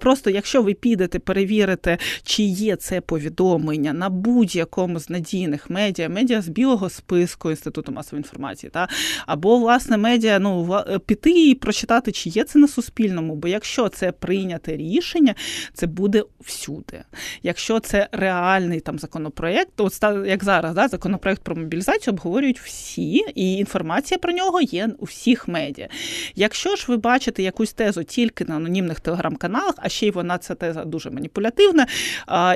Просто 0.00 0.30
якщо 0.30 0.62
ви 0.62 0.74
підете 0.74 1.18
перевірите, 1.18 1.98
чи 2.22 2.42
є 2.42 2.76
це 2.76 3.00
повідомлення 3.00 3.92
на 3.92 4.08
будь-якому 4.08 5.00
з 5.00 5.10
надійних 5.10 5.70
медіа, 5.70 6.08
медіа 6.08 6.42
з 6.42 6.48
білого 6.48 6.90
списку 6.90 7.50
Інституту 7.50 7.92
масової 7.92 8.20
інформації, 8.20 8.70
та? 8.70 8.88
або 9.26 9.58
власне 9.58 9.96
медіа 9.96 10.38
ну, 10.38 10.82
е, 10.88 10.98
піти 10.98 11.48
і 11.48 11.54
прочитати, 11.54 12.12
чи 12.12 12.28
є 12.28 12.44
це 12.44 12.58
на 12.58 12.68
Суспільному, 12.68 13.34
бо 13.34 13.48
якщо 13.48 13.88
це 13.88 14.12
прийняте 14.12 14.76
рішення, 14.76 15.34
це 15.74 15.86
буде 15.86 16.24
всюди. 16.40 17.02
Якщо 17.42 17.80
це 17.80 18.08
реальний 18.12 18.80
там 18.80 18.98
законопроєкт, 18.98 19.70
то 19.76 19.84
от 19.84 20.26
як 20.26 20.44
зараз 20.44 20.74
да, 20.74 20.88
законопроєкт 20.88 21.42
про 21.42 21.56
мобілізацію 21.56 22.12
обговорюють 22.14 22.60
всі, 22.60 23.24
і 23.34 23.52
інформація 23.52 24.18
про 24.18 24.32
нього 24.32 24.60
є 24.60 24.88
у 24.98 25.04
всіх 25.04 25.48
медіа. 25.48 25.88
Якщо 26.34 26.76
ж 26.76 26.84
ви 26.88 26.96
бачите 26.96 27.42
якусь 27.42 27.72
тезу 27.72 28.04
тільки 28.04 28.44
на 28.44 28.56
анонімних 28.56 29.00
телеграм-каналах, 29.00 29.74
а 29.76 29.88
ще 29.88 30.06
й 30.06 30.10
вона 30.10 30.38
ця 30.38 30.54
теза 30.54 30.84
дуже 30.84 31.10
маніпулятивна, 31.10 31.86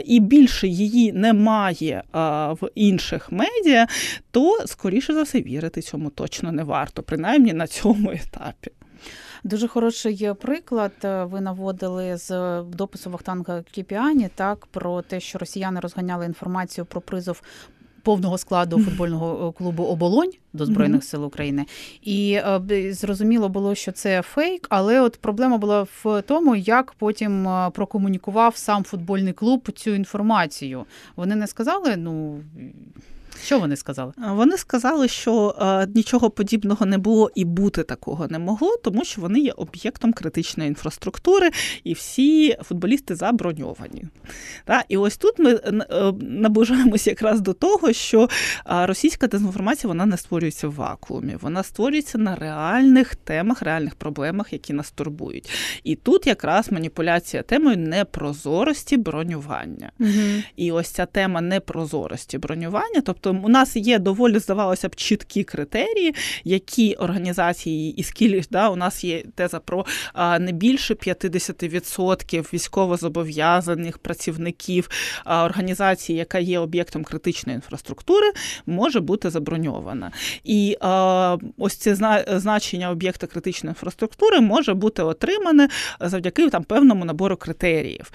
і 0.05 0.20
більше 0.20 0.68
її 0.68 1.12
немає 1.12 2.03
в 2.61 2.68
інших 2.75 3.33
медіа, 3.33 3.87
то 4.31 4.59
скоріше 4.66 5.14
за 5.14 5.23
все 5.23 5.40
вірити 5.40 5.83
цьому 5.83 6.11
точно 6.11 6.53
не 6.53 6.62
варто, 6.62 7.03
принаймні 7.03 7.53
на 7.53 7.66
цьому 7.66 8.11
етапі. 8.11 8.70
Дуже 9.44 9.68
хороший 9.68 10.35
приклад. 10.40 10.92
Е, 11.05 11.25
ви 11.25 11.40
наводили 11.40 12.16
з 12.16 12.61
допису 12.62 13.11
Вахтанга 13.11 13.62
Кіпіані 13.70 14.29
так 14.35 14.66
про 14.66 15.03
те, 15.03 15.20
що 15.20 15.38
росіяни 15.38 15.81
розганяли 15.81 16.27
інформацію 16.27 16.85
про 16.85 17.01
призов 17.01 17.42
повного 18.04 18.38
складу 18.38 18.78
футбольного 18.78 19.48
е, 19.48 19.58
клубу 19.58 19.84
Оболонь 19.84 20.32
до 20.52 20.66
збройних 20.66 21.04
сил 21.04 21.24
України, 21.24 21.66
і 22.02 22.32
е, 22.70 22.92
зрозуміло 22.92 23.48
було, 23.48 23.74
що 23.74 23.92
це 23.92 24.22
фейк, 24.22 24.66
але 24.70 25.00
от 25.00 25.16
проблема 25.16 25.58
була 25.58 25.86
в 26.04 26.22
тому, 26.22 26.56
як 26.56 26.92
потім 26.92 27.48
е, 27.48 27.70
прокомунікував 27.70 28.56
сам 28.56 28.84
футбольний 28.84 29.32
клуб 29.32 29.72
цю 29.74 29.90
інформацію. 29.90 30.84
Вони 31.16 31.36
не 31.36 31.46
сказали, 31.46 31.96
ну. 31.96 32.40
Що 33.42 33.59
вони 33.59 33.77
сказали? 33.77 34.12
Вони 34.29 34.57
сказали, 34.57 35.09
що 35.09 35.57
е, 35.61 35.88
нічого 35.94 36.31
подібного 36.31 36.87
не 36.87 36.99
було 36.99 37.31
і 37.35 37.44
бути 37.44 37.83
такого 37.83 38.29
не 38.29 38.38
могло, 38.38 38.77
тому 38.77 39.05
що 39.05 39.20
вони 39.20 39.40
є 39.40 39.53
об'єктом 39.53 40.12
критичної 40.12 40.68
інфраструктури, 40.68 41.51
і 41.85 41.92
всі 41.92 42.57
футболісти 42.62 43.14
заброньовані. 43.16 44.05
Та? 44.64 44.85
І 44.88 44.97
ось 44.97 45.16
тут 45.16 45.38
ми 45.38 45.51
е, 45.53 45.73
наближаємося 46.20 47.11
якраз 47.11 47.40
до 47.40 47.53
того, 47.53 47.92
що 47.92 48.29
російська 48.66 49.27
дезінформація 49.27 49.88
вона 49.88 50.07
не 50.07 50.16
створюється 50.16 50.68
в 50.68 50.75
вакуумі, 50.75 51.37
вона 51.40 51.62
створюється 51.62 52.18
на 52.18 52.35
реальних 52.35 53.14
темах, 53.14 53.62
реальних 53.62 53.94
проблемах, 53.94 54.53
які 54.53 54.73
нас 54.73 54.90
турбують. 54.90 55.51
І 55.85 55.97
тут 55.97 56.27
якраз 56.27 56.73
маніпуляція 56.73 57.42
темою 57.42 57.77
непрозорості 57.77 58.97
бронювання. 58.97 59.92
Угу. 60.01 60.11
І 60.57 60.73
ось 60.73 60.88
ця 60.88 61.07
тема 61.07 61.40
непрозорості 61.40 62.38
бронювання, 62.38 63.01
тобто. 63.05 63.23
Тобто 63.24 63.46
у 63.46 63.48
нас 63.48 63.76
є 63.76 63.98
доволі, 63.98 64.38
здавалося 64.38 64.88
б, 64.88 64.94
чіткі 64.94 65.44
критерії, 65.44 66.14
які 66.44 66.94
організації 66.94 67.92
і 67.92 68.02
скільки 68.02 68.48
да, 68.50 68.68
у 68.68 68.76
нас 68.76 69.04
є 69.04 69.22
теза 69.34 69.60
про 69.60 69.87
не 70.40 70.52
більше 70.52 70.94
50% 70.94 72.54
військовозобов'язаних 72.54 73.98
працівників 73.98 74.90
організації, 75.26 76.18
яка 76.18 76.38
є 76.38 76.58
об'єктом 76.58 77.04
критичної 77.04 77.56
інфраструктури, 77.56 78.32
може 78.66 79.00
бути 79.00 79.30
заброньована. 79.30 80.12
І 80.44 80.76
ось 81.58 81.76
це 81.76 81.94
значення 82.37 82.90
об'єкта 82.90 83.26
критичної 83.26 83.70
інфраструктури 83.70 84.40
може 84.40 84.74
бути 84.74 85.02
отримане 85.02 85.68
завдяки 86.00 86.50
там 86.50 86.64
певному 86.64 87.04
набору 87.04 87.37
критеріїв. 87.37 88.10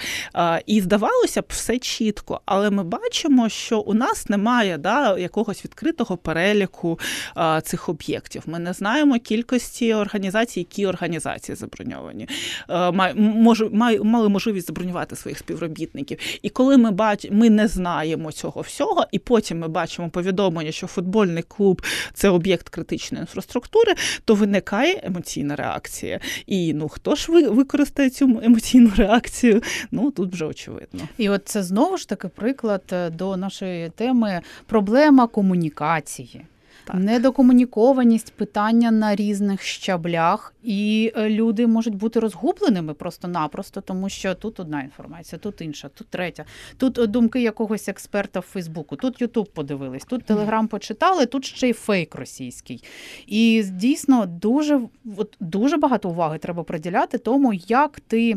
І 0.65 0.82
здавалося 0.82 1.41
б, 1.41 1.45
все 1.48 1.80
чітко, 1.80 2.41
але 2.45 2.69
ми 2.69 2.84
бачимо, 2.84 3.50
що 3.50 3.80
у 3.80 3.93
нас 3.93 4.30
немає 4.30 4.78
да, 4.78 4.99
якогось 5.18 5.66
відкритого 5.66 6.18
переліку 6.18 7.00
а, 7.36 7.62
цих 7.62 7.90
об'єктів. 7.90 8.44
Ми 8.46 8.60
не 8.60 8.74
знаємо 8.74 9.20
кількості 9.20 9.94
організацій, 9.94 10.60
які 10.60 10.86
організації 10.86 11.56
заброньовані, 11.56 12.28
а, 12.68 12.92
мож, 13.16 13.64
мали 13.72 14.30
можливість 14.30 14.68
забронювати 14.68 15.16
своїх 15.16 15.38
співробітників. 15.38 16.18
І 16.42 16.50
коли 16.50 16.78
ми 16.78 16.92
бач, 16.92 17.28
ми 17.32 17.50
не 17.50 17.68
знаємо 17.68 18.32
цього 18.32 18.62
всього, 18.62 19.06
і 19.12 19.20
потім 19.20 19.60
ми 19.60 19.68
бачимо 19.68 20.10
повідомлення, 20.10 20.72
що 20.72 20.88
футбольний 20.88 21.44
клуб 21.44 21.82
це 22.14 22.30
об'єкт 22.30 22.70
критичної 22.70 23.22
інфраструктури, 23.22 23.94
то 24.26 24.36
виникає 24.36 25.02
емоційна 25.04 25.56
реакція. 25.56 26.20
І 26.48 26.74
ну 26.74 26.90
хто 26.90 27.16
ж 27.16 27.32
використає 27.32 28.10
цю 28.10 28.40
емоційну 28.44 28.92
реакцію? 28.98 29.62
Ну 29.92 30.12
тут 30.12 30.34
вже 30.34 30.46
очевидно. 30.46 31.00
І 31.18 31.30
от 31.30 31.42
це 31.46 31.64
знову 31.64 31.98
ж 31.98 32.10
таки 32.10 32.28
приклад 32.28 32.84
е, 32.92 33.10
до 33.10 33.38
нашої 33.38 33.90
теми 33.90 34.42
проблема 34.89 35.28
комунікації. 35.28 36.45
Так. 36.84 36.95
недокомунікованість, 36.95 38.34
питання 38.34 38.91
на 38.91 39.15
різних 39.15 39.62
щаблях, 39.62 40.54
і 40.63 41.12
е, 41.17 41.30
люди 41.30 41.67
можуть 41.67 41.95
бути 41.95 42.19
розгубленими 42.19 42.93
просто-напросто, 42.93 43.82
тому 43.82 44.10
що 44.10 44.36
тут 44.36 44.60
одна 44.60 44.82
інформація, 44.82 45.39
тут 45.39 45.62
інша, 45.62 45.89
тут 45.89 46.08
третя, 46.08 46.45
тут 46.78 46.99
е, 46.99 47.08
думки 47.08 47.41
якогось 47.41 47.89
експерта 47.89 48.39
в 48.39 48.43
Фейсбуку, 48.43 48.95
тут 48.95 49.21
Ютуб 49.21 49.49
подивились, 49.54 50.06
тут 50.06 50.23
Телеграм 50.23 50.67
почитали, 50.67 51.25
тут 51.25 51.45
ще 51.45 51.69
й 51.69 51.73
фейк 51.73 52.15
російський. 52.15 52.84
І 53.28 53.63
дійсно 53.71 54.25
дуже 54.25 54.82
от, 55.17 55.38
дуже 55.39 55.78
багато 55.78 56.10
уваги 56.10 56.38
треба 56.38 56.63
приділяти 56.63 57.17
тому, 57.17 57.54
як 57.54 57.99
ти 57.99 58.36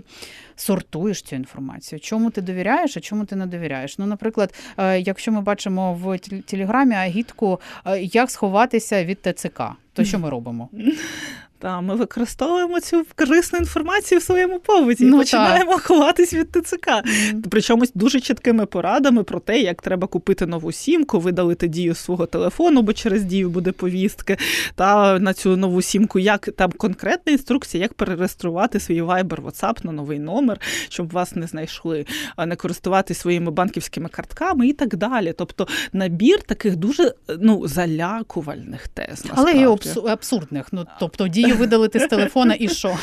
сортуєш 0.63 1.23
цю 1.23 1.37
інформацію, 1.37 2.01
чому 2.01 2.31
ти 2.31 2.41
довіряєш, 2.41 2.97
а 2.97 3.01
чому 3.01 3.25
ти 3.25 3.37
не 3.37 3.47
довіряєш. 3.47 3.99
Ну, 3.99 4.07
наприклад, 4.07 4.55
е, 4.79 5.01
якщо 5.01 5.33
ми 5.33 5.41
бачимо 5.41 5.95
в 5.95 6.07
тел- 6.07 6.43
телеграмі 6.43 6.95
агітку, 6.95 7.61
е, 7.87 8.01
як 8.03 8.31
сховатися 8.31 9.05
від 9.05 9.19
ТЦК, 9.23 9.63
то 9.93 10.05
що 10.05 10.19
ми 10.19 10.31
робимо? 10.31 10.69
Та 11.63 11.81
ми 11.81 11.95
використовуємо 11.95 12.81
цю 12.81 13.07
корисну 13.17 13.59
інформацію 13.59 14.19
в 14.19 14.23
своєму 14.23 14.59
побуті 14.59 15.05
Ну, 15.05 15.17
і 15.17 15.19
починаємо 15.19 15.79
ховатись 15.79 16.35
від 16.35 16.49
ТЦК. 16.53 16.89
Мгм. 16.89 17.43
Причому 17.51 17.87
з 17.87 17.93
дуже 17.95 18.21
чіткими 18.21 18.67
порадами 18.67 19.23
про 19.23 19.41
те, 19.41 19.61
як 19.61 19.83
треба 19.83 20.07
купити 20.07 20.47
нову 20.47 20.73
сімку, 20.73 21.21
видалити 21.21 21.69
дію 21.69 21.95
свого 21.95 22.27
телефону, 22.27 22.83
бо 22.83 22.93
через 22.93 23.25
дію 23.25 23.51
буде 23.51 23.73
повістки. 23.73 24.37
Та 24.75 25.19
на 25.19 25.35
цю 25.35 25.57
нову 25.57 25.83
сімку, 25.83 26.19
як 26.19 26.49
там 26.57 26.73
конкретна 26.73 27.33
інструкція, 27.33 27.83
як 27.83 27.95
перереєструвати 27.95 28.81
свій 28.81 29.03
Viber, 29.03 29.43
WhatsApp 29.43 29.87
на 29.87 29.93
новий 29.93 30.19
номер, 30.19 30.61
щоб 30.89 31.13
вас 31.13 31.37
не 31.37 31.47
знайшли, 31.47 32.07
а 32.37 32.47
не 32.47 32.57
користуватися 32.57 33.21
своїми 33.21 33.51
банківськими 33.51 34.09
картками 34.09 34.69
і 34.69 34.73
так 34.73 34.97
далі. 34.97 35.35
Тобто 35.39 35.69
набір 35.93 36.43
таких 36.43 36.77
дуже 36.77 37.15
ну 37.41 37.69
залякувальних 37.69 38.89
тез. 38.89 39.25
Але 39.35 39.53
і 39.53 39.67
абсурдних. 40.09 40.67
Ну 40.73 40.87
тобто 41.01 41.29
дію 41.29 41.52
видалити 41.55 41.99
з 41.99 42.07
телефона 42.07 42.57
і 42.59 42.69
що? 42.69 42.99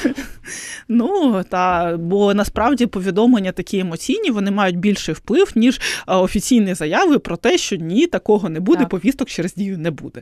Ну 0.88 1.43
та 1.49 1.97
бо 1.97 2.33
насправді 2.33 2.85
повідомлення 2.85 3.51
такі 3.51 3.79
емоційні, 3.79 4.31
вони 4.31 4.51
мають 4.51 4.77
більший 4.77 5.15
вплив, 5.15 5.51
ніж 5.55 5.81
офіційні 6.07 6.73
заяви 6.73 7.19
про 7.19 7.38
те, 7.38 7.57
що 7.57 7.75
ні, 7.75 8.07
такого 8.07 8.49
не 8.49 8.59
буде, 8.59 8.79
Так. 8.79 8.89
повісток 8.89 9.29
через 9.29 9.53
дію 9.53 9.77
не 9.77 9.91
буде. 9.91 10.21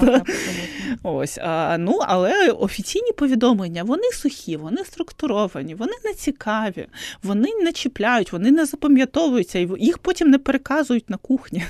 Так. 0.00 0.30
Ось 1.02 1.38
а, 1.38 1.76
ну 1.78 1.98
але 2.06 2.50
офіційні 2.50 3.12
повідомлення 3.12 3.82
вони 3.82 4.12
сухі, 4.12 4.56
вони 4.56 4.84
структуровані, 4.84 5.74
вони 5.74 5.92
не 6.04 6.14
цікаві, 6.14 6.86
вони 7.22 7.48
не 7.62 7.72
чіпляють, 7.72 8.32
вони 8.32 8.50
не 8.50 8.66
запам'ятовуються, 8.66 9.58
і 9.58 9.68
їх 9.78 9.98
потім 9.98 10.30
не 10.30 10.38
переказують 10.38 11.10
на 11.10 11.16
кухні. 11.16 11.62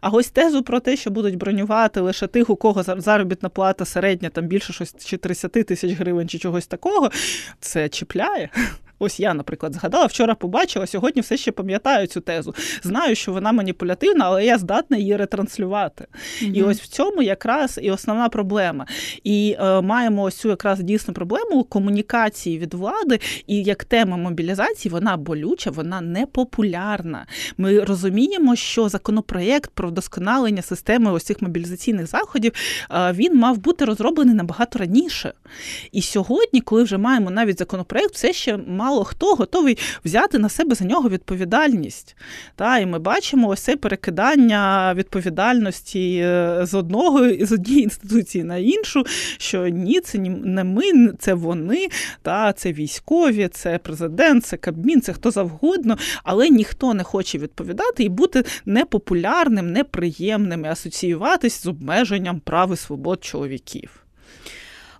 А 0.00 0.08
ось 0.08 0.30
тезу 0.30 0.62
про 0.62 0.80
те, 0.80 0.96
що 0.96 1.10
будуть 1.10 1.36
бронювати 1.36 2.00
лише 2.00 2.26
тих, 2.26 2.50
у 2.50 2.56
кого 2.56 2.82
зар- 2.82 3.00
заробітна 3.00 3.48
плата 3.48 3.84
середня 3.84 4.28
там 4.28 4.46
більше 4.46 4.72
щось 4.72 4.94
чи 5.04 5.16
30 5.16 5.52
тисяч 5.52 5.92
гривень, 5.92 6.28
чи 6.28 6.38
чогось 6.38 6.66
такого, 6.66 7.10
це 7.60 7.88
чіпляє. 7.88 8.50
Ось 8.98 9.20
я, 9.20 9.34
наприклад, 9.34 9.74
згадала, 9.74 10.06
вчора 10.06 10.34
побачила, 10.34 10.86
сьогодні 10.86 11.22
все 11.22 11.36
ще 11.36 11.52
пам'ятаю 11.52 12.06
цю 12.06 12.20
тезу. 12.20 12.54
Знаю, 12.82 13.14
що 13.14 13.32
вона 13.32 13.52
маніпулятивна, 13.52 14.24
але 14.24 14.44
я 14.44 14.58
здатна 14.58 14.96
її 14.96 15.16
ретранслювати. 15.16 16.06
І 16.40 16.62
ось 16.62 16.80
в 16.80 16.86
цьому 16.86 17.22
якраз 17.22 17.80
і 17.82 17.90
основна 17.90 18.28
проблема. 18.28 18.86
І 19.24 19.56
е, 19.60 19.80
маємо 19.80 20.22
ось 20.22 20.36
цю 20.36 20.48
якраз 20.48 20.80
дійсну 20.80 21.14
проблему 21.14 21.64
комунікації 21.64 22.58
від 22.58 22.74
влади, 22.74 23.20
і 23.46 23.62
як 23.62 23.84
тема 23.84 24.16
мобілізації 24.16 24.92
вона 24.92 25.16
болюча, 25.16 25.70
вона 25.70 26.00
непопулярна. 26.00 27.26
Ми 27.58 27.80
розуміємо, 27.80 28.56
що 28.56 28.88
законопроєкт 28.88 29.70
про 29.74 29.88
вдосконалення 29.88 30.62
системи 30.62 31.12
ось 31.12 31.24
цих 31.24 31.42
мобілізаційних 31.42 32.06
заходів 32.06 32.52
е, 32.90 33.12
він 33.12 33.38
мав 33.38 33.58
бути 33.58 33.84
розроблений 33.84 34.34
набагато 34.34 34.78
раніше. 34.78 35.32
І 35.92 36.02
сьогодні, 36.02 36.60
коли 36.60 36.82
вже 36.82 36.98
маємо 36.98 37.30
навіть 37.30 37.58
законопроєкт, 37.58 38.14
все 38.14 38.32
ще 38.32 38.56
мало 38.84 39.04
хто 39.04 39.34
готовий 39.34 39.78
взяти 40.04 40.38
на 40.38 40.48
себе 40.48 40.74
за 40.74 40.84
нього 40.84 41.08
відповідальність. 41.08 42.16
Та, 42.56 42.78
і 42.78 42.86
ми 42.86 42.98
бачимо 42.98 43.48
ось 43.48 43.60
це 43.60 43.76
перекидання 43.76 44.94
відповідальності 44.94 46.16
е, 46.16 46.58
з 46.62 46.74
одного 46.74 47.28
з 47.40 47.52
однієї 47.52 47.84
інституції 47.84 48.44
на 48.44 48.56
іншу, 48.56 49.04
що 49.38 49.68
ні, 49.68 50.00
це 50.00 50.18
не 50.18 50.64
ми, 50.64 51.12
це 51.18 51.34
вони, 51.34 51.88
та 52.22 52.52
це 52.52 52.72
військові, 52.72 53.48
це 53.48 53.78
президент, 53.78 54.44
це 54.46 54.56
Кабмін, 54.56 55.00
це 55.00 55.12
хто 55.12 55.30
завгодно, 55.30 55.98
але 56.24 56.48
ніхто 56.50 56.94
не 56.94 57.02
хоче 57.02 57.38
відповідати 57.38 58.04
і 58.04 58.08
бути 58.08 58.44
непопулярним, 58.66 59.72
неприємним 59.72 60.64
і 60.64 60.68
асоціюватись 60.68 61.62
з 61.62 61.66
обмеженням 61.66 62.40
прав 62.40 62.72
і 62.72 62.76
свобод 62.76 63.24
чоловіків. 63.24 64.04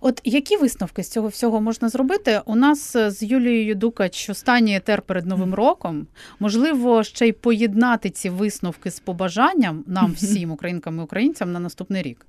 От 0.06 0.20
які 0.24 0.56
висновки 0.56 1.02
з 1.02 1.08
цього 1.08 1.28
всього 1.28 1.60
можна 1.60 1.88
зробити? 1.88 2.40
У 2.44 2.56
нас 2.56 2.96
е, 2.96 3.10
з 3.10 3.22
Юлією 3.22 3.74
Дукач 3.74 4.30
останній 4.30 4.76
етер 4.76 5.02
перед 5.02 5.26
новим 5.26 5.54
роком. 5.54 6.06
Можливо, 6.38 7.04
ще 7.04 7.28
й 7.28 7.32
поєднати 7.32 8.10
ці 8.10 8.30
висновки 8.30 8.90
з 8.90 9.00
побажанням 9.00 9.84
нам 9.86 10.12
всім, 10.16 10.50
українкам 10.50 10.98
і 10.98 11.02
українцям, 11.02 11.52
на 11.52 11.60
наступний 11.60 12.02
рік. 12.02 12.26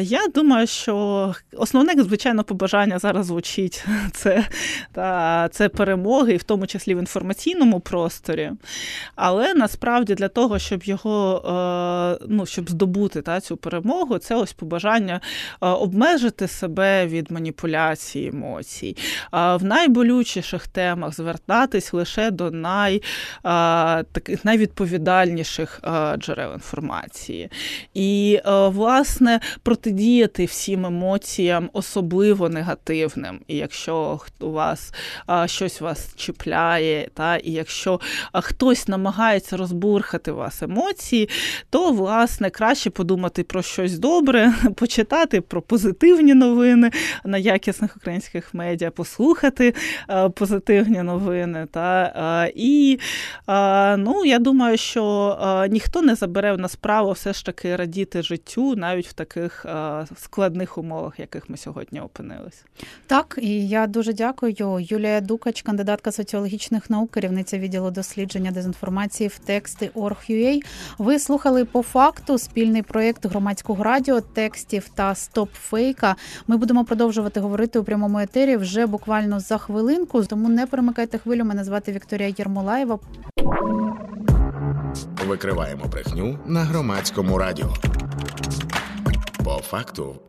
Я 0.00 0.28
думаю, 0.34 0.66
що 0.66 1.34
основне, 1.52 2.02
звичайно, 2.02 2.44
побажання 2.44 2.98
зараз 2.98 3.26
звучить 3.26 3.84
це, 4.12 4.46
та, 4.92 5.48
це 5.52 5.68
перемоги, 5.68 6.32
і 6.32 6.36
в 6.36 6.42
тому 6.42 6.66
числі 6.66 6.94
в 6.94 6.98
інформаційному 6.98 7.80
просторі. 7.80 8.50
Але 9.14 9.54
насправді 9.54 10.14
для 10.14 10.28
того, 10.28 10.58
щоб 10.58 10.84
його 10.84 11.42
е, 12.20 12.24
ну, 12.28 12.46
щоб 12.46 12.70
здобути 12.70 13.22
та, 13.22 13.40
цю 13.40 13.56
перемогу, 13.56 14.18
це 14.18 14.34
ось 14.34 14.52
побажання 14.52 15.20
е, 15.62 15.66
обмежити 15.66 16.48
себе 16.48 17.06
від 17.06 17.30
маніпуляції 17.30 18.28
емоцій, 18.28 18.96
в 19.32 19.60
найболючіших 19.62 20.66
темах 20.66 21.14
звертатись 21.14 21.92
лише 21.92 22.30
до 22.30 22.50
най, 22.50 22.96
е, 22.96 23.02
таких 24.02 24.44
найвідповідальніших 24.44 25.80
джерел 26.18 26.54
інформації. 26.54 27.50
І, 27.94 28.40
власне, 28.46 29.40
протидіяти 29.62 30.44
всім 30.44 30.86
емоціям, 30.86 31.70
особливо 31.72 32.48
негативним. 32.48 33.40
І 33.46 33.56
якщо 33.56 34.20
у 34.40 34.50
вас 34.50 34.94
а, 35.26 35.46
щось 35.46 35.80
вас 35.80 36.14
чіпляє, 36.16 37.08
та 37.14 37.36
і 37.36 37.50
якщо 37.50 38.00
хтось 38.32 38.88
намагається 38.88 39.56
розбурхати 39.56 40.32
вас 40.32 40.62
емоції, 40.62 41.28
то 41.70 41.92
власне 41.92 42.50
краще 42.50 42.90
подумати 42.90 43.42
про 43.42 43.62
щось 43.62 43.98
добре, 43.98 44.54
почитати 44.76 45.40
про 45.40 45.62
позитивні 45.62 46.34
новини 46.34 46.90
на 47.24 47.38
якісних 47.38 47.96
українських 47.96 48.54
медіа, 48.54 48.90
послухати 48.90 49.74
а, 50.06 50.28
позитивні 50.28 51.02
новини. 51.02 51.66
Та, 51.70 52.12
а, 52.16 52.48
і 52.54 52.98
ну, 53.98 54.24
я 54.24 54.38
думаю, 54.38 54.76
що 54.76 55.66
ніхто 55.70 56.02
не 56.02 56.14
забере 56.14 56.52
в 56.52 56.58
нас 56.58 56.76
право 56.76 57.12
все 57.12 57.32
ж 57.32 57.46
таки 57.46 57.76
радіти 57.76 58.22
життю 58.22 58.76
навіть 58.76 59.06
в 59.06 59.12
таких 59.12 59.41
а, 59.64 60.04
складних 60.16 60.78
умовах, 60.78 61.20
яких 61.20 61.50
ми 61.50 61.56
сьогодні 61.56 62.00
опинились. 62.00 62.64
Так, 63.06 63.38
і 63.42 63.68
я 63.68 63.86
дуже 63.86 64.12
дякую. 64.12 64.54
Юлія 64.80 65.20
Дукач, 65.20 65.62
кандидатка 65.62 66.12
соціологічних 66.12 66.90
наук, 66.90 67.10
керівниця 67.10 67.58
відділу 67.58 67.90
дослідження 67.90 68.50
дезінформації 68.50 69.28
в 69.28 69.38
тексти 69.38 69.90
Org.ua. 69.94 70.60
Ви 70.98 71.18
слухали 71.18 71.64
по 71.64 71.82
факту 71.82 72.38
спільний 72.38 72.82
проєкт 72.82 73.26
громадського 73.26 73.84
радіо, 73.84 74.20
текстів 74.20 74.88
та 74.94 75.14
стоп 75.14 75.50
фейка. 75.52 76.16
Ми 76.46 76.56
будемо 76.56 76.84
продовжувати 76.84 77.40
говорити 77.40 77.78
у 77.78 77.84
прямому 77.84 78.18
етері 78.18 78.56
вже 78.56 78.86
буквально 78.86 79.40
за 79.40 79.58
хвилинку. 79.58 80.24
Тому 80.24 80.48
не 80.48 80.66
перемикайте 80.66 81.18
хвилю. 81.18 81.44
Мене 81.44 81.64
звати 81.64 81.92
Вікторія 81.92 82.34
Єрмолаєва. 82.38 82.98
Викриваємо 85.26 85.84
брехню 85.84 86.38
на 86.46 86.60
громадському 86.60 87.38
радіо. 87.38 87.74
По 89.44 89.60
факту 89.60 90.22